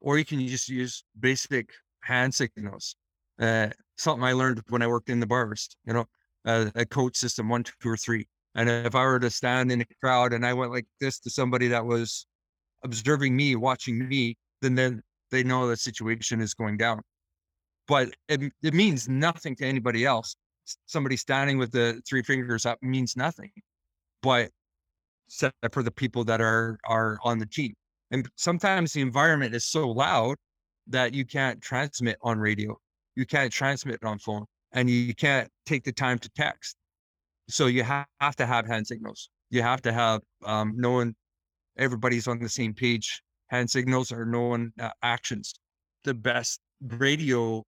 or 0.00 0.18
you 0.18 0.24
can 0.24 0.46
just 0.46 0.68
use 0.68 1.04
basic 1.20 1.70
hand 2.04 2.34
signals. 2.34 2.96
Uh, 3.40 3.68
something 3.96 4.24
I 4.24 4.32
learned 4.32 4.62
when 4.68 4.82
I 4.82 4.86
worked 4.86 5.10
in 5.10 5.20
the 5.20 5.26
bars, 5.26 5.68
you 5.86 5.92
know, 5.92 6.04
uh, 6.44 6.70
a 6.74 6.84
code 6.84 7.16
system 7.16 7.48
one, 7.48 7.64
two, 7.64 7.88
or 7.88 7.96
three. 7.96 8.26
And 8.54 8.68
if 8.68 8.94
I 8.94 9.04
were 9.04 9.18
to 9.18 9.30
stand 9.30 9.72
in 9.72 9.80
a 9.80 9.86
crowd 10.00 10.32
and 10.32 10.46
I 10.46 10.52
went 10.52 10.70
like 10.70 10.86
this 11.00 11.18
to 11.20 11.30
somebody 11.30 11.68
that 11.68 11.84
was 11.84 12.26
observing 12.84 13.34
me, 13.34 13.56
watching 13.56 14.06
me, 14.08 14.36
then 14.62 14.74
then 14.74 15.02
they 15.30 15.42
know 15.42 15.66
the 15.66 15.76
situation 15.76 16.40
is 16.40 16.54
going 16.54 16.76
down. 16.76 17.00
But 17.88 18.14
it, 18.28 18.52
it 18.62 18.74
means 18.74 19.08
nothing 19.08 19.56
to 19.56 19.64
anybody 19.66 20.04
else 20.04 20.36
somebody 20.86 21.16
standing 21.16 21.58
with 21.58 21.72
the 21.72 22.00
three 22.08 22.22
fingers 22.22 22.66
up 22.66 22.82
means 22.82 23.16
nothing, 23.16 23.50
but 24.22 24.50
except 25.26 25.56
for 25.72 25.82
the 25.82 25.90
people 25.90 26.24
that 26.24 26.40
are 26.40 26.78
are 26.84 27.18
on 27.22 27.38
the 27.38 27.46
team. 27.46 27.74
And 28.10 28.28
sometimes 28.36 28.92
the 28.92 29.00
environment 29.00 29.54
is 29.54 29.64
so 29.64 29.88
loud 29.88 30.36
that 30.88 31.14
you 31.14 31.24
can't 31.24 31.60
transmit 31.60 32.16
on 32.22 32.38
radio, 32.38 32.76
you 33.16 33.26
can't 33.26 33.52
transmit 33.52 34.02
on 34.04 34.18
phone, 34.18 34.44
and 34.72 34.90
you 34.90 35.14
can't 35.14 35.48
take 35.66 35.84
the 35.84 35.92
time 35.92 36.18
to 36.18 36.28
text. 36.30 36.76
So 37.48 37.66
you 37.66 37.82
have, 37.82 38.06
have 38.20 38.36
to 38.36 38.46
have 38.46 38.66
hand 38.66 38.86
signals. 38.86 39.30
You 39.50 39.62
have 39.62 39.82
to 39.82 39.92
have 39.92 40.20
um, 40.44 40.72
knowing 40.76 41.14
everybody's 41.76 42.26
on 42.26 42.38
the 42.38 42.48
same 42.48 42.74
page. 42.74 43.22
Hand 43.48 43.70
signals 43.70 44.10
are 44.12 44.24
knowing 44.24 44.72
uh, 44.80 44.90
actions. 45.02 45.54
The 46.04 46.14
best 46.14 46.60
radio 46.80 47.62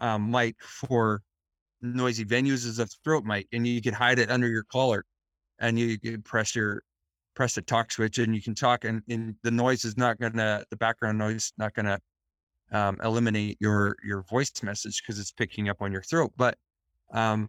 um, 0.00 0.30
mic 0.30 0.56
for 0.62 1.22
noisy 1.82 2.24
venues 2.24 2.66
is 2.66 2.78
a 2.78 2.86
throat 3.04 3.24
mic, 3.24 3.46
and 3.52 3.66
you 3.66 3.82
can 3.82 3.94
hide 3.94 4.18
it 4.18 4.30
under 4.30 4.48
your 4.48 4.64
collar, 4.64 5.04
and 5.58 5.78
you, 5.78 5.98
you 6.02 6.18
press 6.18 6.54
your 6.54 6.82
press 7.34 7.54
the 7.54 7.62
talk 7.62 7.90
switch, 7.90 8.18
and 8.18 8.34
you 8.34 8.42
can 8.42 8.54
talk, 8.54 8.84
and, 8.84 9.02
and 9.08 9.34
the 9.42 9.50
noise 9.50 9.84
is 9.84 9.96
not 9.96 10.18
gonna 10.18 10.64
the 10.70 10.76
background 10.76 11.18
noise 11.18 11.36
is 11.36 11.52
not 11.58 11.74
gonna 11.74 11.98
um, 12.72 12.98
eliminate 13.02 13.56
your 13.60 13.96
your 14.04 14.22
voice 14.22 14.52
message 14.62 15.02
because 15.02 15.18
it's 15.18 15.32
picking 15.32 15.68
up 15.68 15.80
on 15.80 15.92
your 15.92 16.02
throat. 16.02 16.32
But 16.36 16.56
um, 17.12 17.48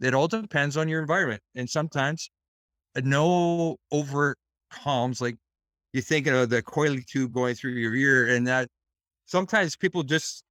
it 0.00 0.14
all 0.14 0.28
depends 0.28 0.76
on 0.76 0.88
your 0.88 1.00
environment, 1.00 1.42
and 1.54 1.68
sometimes 1.68 2.30
uh, 2.96 3.02
no 3.04 3.76
over 3.92 4.36
comms 4.72 5.20
like 5.20 5.36
you're 5.92 6.02
thinking 6.02 6.34
of 6.34 6.50
the 6.50 6.62
coily 6.62 7.06
tube 7.06 7.32
going 7.32 7.54
through 7.54 7.72
your 7.72 7.94
ear, 7.94 8.34
and 8.34 8.46
that 8.46 8.68
sometimes 9.26 9.76
people 9.76 10.02
just 10.02 10.44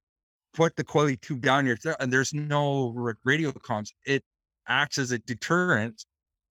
put 0.54 0.76
the 0.76 0.84
coily 0.84 1.20
tube 1.20 1.42
down 1.42 1.66
your 1.66 1.76
throat, 1.76 1.96
and 2.00 2.12
there's 2.12 2.32
no 2.32 3.12
radio 3.24 3.52
comms. 3.52 3.90
It 4.06 4.22
acts 4.68 4.98
as 4.98 5.12
a 5.12 5.18
deterrent, 5.18 6.04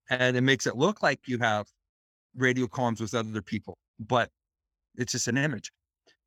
and 0.09 0.37
it 0.37 0.41
makes 0.41 0.67
it 0.67 0.77
look 0.77 1.01
like 1.03 1.21
you 1.25 1.39
have 1.39 1.65
radio 2.35 2.67
comms 2.67 3.01
with 3.01 3.13
other 3.13 3.41
people, 3.41 3.77
but 3.99 4.29
it's 4.95 5.13
just 5.13 5.27
an 5.27 5.37
image 5.37 5.71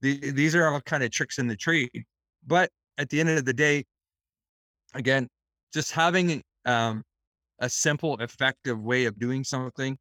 the, 0.01 0.31
these 0.33 0.55
are 0.55 0.69
all 0.69 0.81
kind 0.81 1.03
of 1.03 1.11
tricks 1.11 1.39
in 1.39 1.47
the 1.47 1.57
trade. 1.57 2.05
But 2.47 2.71
at 2.99 3.09
the 3.09 3.21
end 3.21 3.31
of 3.31 3.45
the 3.45 3.53
day, 3.53 3.85
again, 4.95 5.29
just 5.73 5.93
having 5.93 6.43
um, 6.65 7.03
a 7.59 7.69
simple, 7.69 8.17
effective 8.19 8.81
way 8.81 9.05
of 9.05 9.19
doing 9.19 9.45
something 9.45 9.97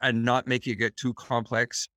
and 0.00 0.24
not 0.24 0.46
making 0.46 0.74
it 0.74 0.76
get 0.76 0.96
too 0.96 1.14
complex. 1.14 1.88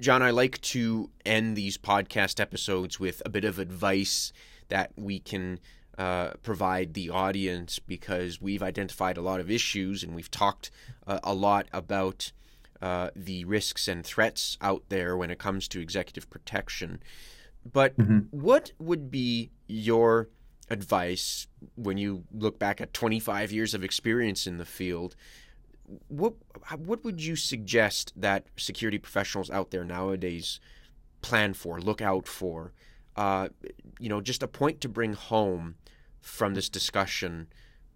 John, 0.00 0.22
I 0.22 0.30
like 0.30 0.60
to 0.62 1.10
end 1.24 1.56
these 1.56 1.78
podcast 1.78 2.40
episodes 2.40 2.98
with 2.98 3.22
a 3.24 3.28
bit 3.28 3.44
of 3.44 3.58
advice 3.58 4.32
that 4.68 4.90
we 4.96 5.20
can 5.20 5.60
uh, 5.98 6.30
provide 6.42 6.94
the 6.94 7.10
audience 7.10 7.78
because 7.78 8.40
we've 8.40 8.62
identified 8.62 9.16
a 9.16 9.22
lot 9.22 9.38
of 9.38 9.50
issues 9.50 10.02
and 10.02 10.14
we've 10.14 10.30
talked 10.30 10.70
uh, 11.06 11.20
a 11.22 11.32
lot 11.32 11.66
about 11.72 12.32
uh, 12.84 13.08
the 13.16 13.46
risks 13.46 13.88
and 13.88 14.04
threats 14.04 14.58
out 14.60 14.82
there 14.90 15.16
when 15.16 15.30
it 15.30 15.38
comes 15.38 15.68
to 15.68 15.80
executive 15.80 16.28
protection. 16.28 17.00
But 17.64 17.96
mm-hmm. 17.96 18.18
what 18.30 18.72
would 18.78 19.10
be 19.10 19.52
your 19.66 20.28
advice 20.68 21.46
when 21.76 21.96
you 21.96 22.24
look 22.30 22.58
back 22.58 22.82
at 22.82 22.92
25 22.92 23.52
years 23.52 23.72
of 23.72 23.82
experience 23.82 24.46
in 24.46 24.58
the 24.58 24.66
field? 24.66 25.16
What 26.08 26.34
what 26.76 27.02
would 27.04 27.24
you 27.24 27.36
suggest 27.36 28.12
that 28.16 28.48
security 28.58 28.98
professionals 28.98 29.50
out 29.50 29.70
there 29.70 29.84
nowadays 29.84 30.60
plan 31.22 31.54
for, 31.54 31.80
look 31.80 32.02
out 32.02 32.28
for? 32.28 32.74
Uh, 33.16 33.48
you 33.98 34.10
know, 34.10 34.20
just 34.20 34.42
a 34.42 34.48
point 34.48 34.82
to 34.82 34.90
bring 34.90 35.14
home 35.14 35.76
from 36.20 36.52
this 36.52 36.68
discussion 36.68 37.46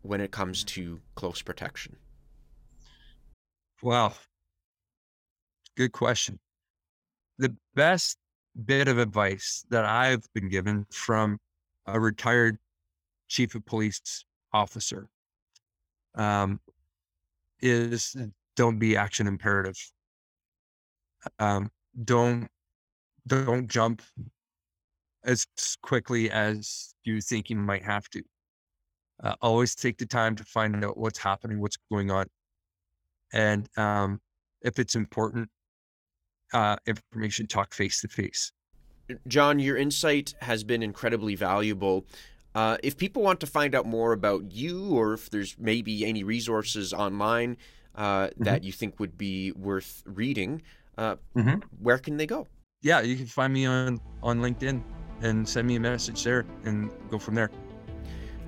when 0.01 0.23
it 0.23 0.31
comes 0.31 0.65
to 0.65 1.01
close 1.15 1.43
protection. 1.43 1.97
Well, 3.83 4.15
Good 5.79 5.93
question. 5.93 6.41
The 7.39 7.55
best 7.77 8.19
bit 8.65 8.89
of 8.89 8.99
advice 8.99 9.65
that 9.71 9.85
I've 9.85 10.27
been 10.35 10.49
given 10.49 10.87
from 10.91 11.39
a 11.87 12.01
retired 12.01 12.59
chief 13.29 13.55
of 13.55 13.65
police 13.65 14.25
officer 14.53 15.07
um, 16.17 16.59
is 17.61 18.17
don't 18.57 18.81
be 18.81 18.97
action 18.97 19.29
imperative. 19.29 19.77
Um, 21.39 21.71
don't 22.05 22.49
don't 23.29 23.69
jump 23.69 24.03
as 25.25 25.47
quickly 25.81 26.29
as 26.29 26.93
you 27.05 27.21
think 27.21 27.51
you 27.51 27.57
might 27.57 27.85
have 27.85 28.09
to. 28.11 28.23
Uh, 29.23 29.37
always 29.41 29.77
take 29.77 29.97
the 29.97 30.07
time 30.07 30.35
to 30.35 30.45
find 30.45 30.85
out 30.85 30.99
what's 30.99 31.21
happening, 31.21 31.61
what's 31.61 31.79
going 31.89 32.11
on, 32.11 32.27
and 33.33 33.69
um, 33.79 34.21
if 34.63 34.81
it's 34.81 34.97
important, 34.97 35.49
uh, 36.53 36.77
information 36.87 37.47
talk 37.47 37.75
face 37.75 38.01
to 38.01 38.09
face. 38.09 38.53
John, 39.27 39.59
your 39.59 39.77
insight 39.77 40.35
has 40.41 40.65
been 40.65 40.83
incredibly 40.83 41.35
valuable. 41.35 42.05
Uh, 42.55 42.77
if 42.83 42.97
people 42.97 43.23
want 43.23 43.41
to 43.41 43.47
find 43.47 43.75
out 43.75 43.87
more 43.87 44.13
about 44.13 44.53
you, 44.53 44.91
or 44.91 45.15
if 45.15 45.31
there's 45.31 45.57
maybe 45.59 46.05
any 46.05 46.25
resources 46.25 46.93
online 46.93 47.57
uh, 47.95 48.27
mm-hmm. 48.27 48.45
that 48.45 48.65
you 48.65 48.73
think 48.73 48.99
would 49.01 49.17
be 49.17 49.53
worth 49.53 50.03
reading, 50.07 50.63
uh, 50.99 51.17
mm-hmm. 51.37 51.59
where 51.81 51.99
can 51.99 52.17
they 52.17 52.27
go? 52.27 52.47
Yeah, 52.83 53.01
you 53.01 53.17
can 53.17 53.27
find 53.27 53.53
me 53.53 53.67
on 53.67 54.01
on 54.23 54.41
LinkedIn 54.41 54.83
and 55.21 55.49
send 55.49 55.67
me 55.67 55.77
a 55.77 55.81
message 55.81 56.23
there, 56.23 56.45
and 56.65 56.91
go 57.11 57.19
from 57.19 57.35
there. 57.35 57.51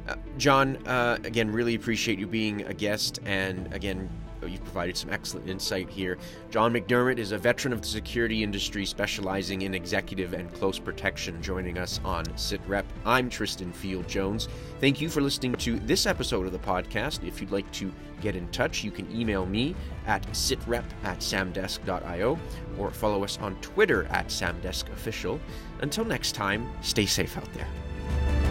Uh, 0.08 0.16
John, 0.38 0.76
uh, 0.86 1.18
again, 1.24 1.50
really 1.50 1.74
appreciate 1.74 2.18
you 2.18 2.26
being 2.26 2.62
a 2.62 2.74
guest, 2.74 3.18
and 3.24 3.72
again, 3.72 4.08
Oh, 4.42 4.46
you've 4.46 4.64
provided 4.64 4.96
some 4.96 5.10
excellent 5.10 5.48
insight 5.48 5.88
here. 5.88 6.18
John 6.50 6.72
McDermid 6.72 7.18
is 7.18 7.32
a 7.32 7.38
veteran 7.38 7.72
of 7.72 7.82
the 7.82 7.88
security 7.88 8.42
industry 8.42 8.86
specializing 8.86 9.62
in 9.62 9.74
executive 9.74 10.32
and 10.32 10.52
close 10.54 10.78
protection, 10.78 11.42
joining 11.42 11.78
us 11.78 12.00
on 12.04 12.24
SITREP. 12.36 12.84
I'm 13.04 13.28
Tristan 13.28 13.72
Field 13.72 14.08
Jones. 14.08 14.48
Thank 14.80 15.00
you 15.00 15.08
for 15.08 15.20
listening 15.20 15.54
to 15.56 15.78
this 15.80 16.06
episode 16.06 16.46
of 16.46 16.52
the 16.52 16.58
podcast. 16.58 17.26
If 17.26 17.40
you'd 17.40 17.52
like 17.52 17.70
to 17.72 17.92
get 18.20 18.36
in 18.36 18.48
touch, 18.48 18.82
you 18.82 18.90
can 18.90 19.10
email 19.14 19.46
me 19.46 19.74
at 20.06 20.26
sitrep 20.28 20.84
at 21.04 21.18
samdesk.io 21.18 22.38
or 22.78 22.90
follow 22.90 23.24
us 23.24 23.38
on 23.38 23.56
Twitter 23.56 24.04
at 24.06 24.28
samdeskofficial. 24.28 25.38
Until 25.80 26.04
next 26.04 26.32
time, 26.32 26.70
stay 26.82 27.06
safe 27.06 27.36
out 27.36 27.52
there. 27.52 28.49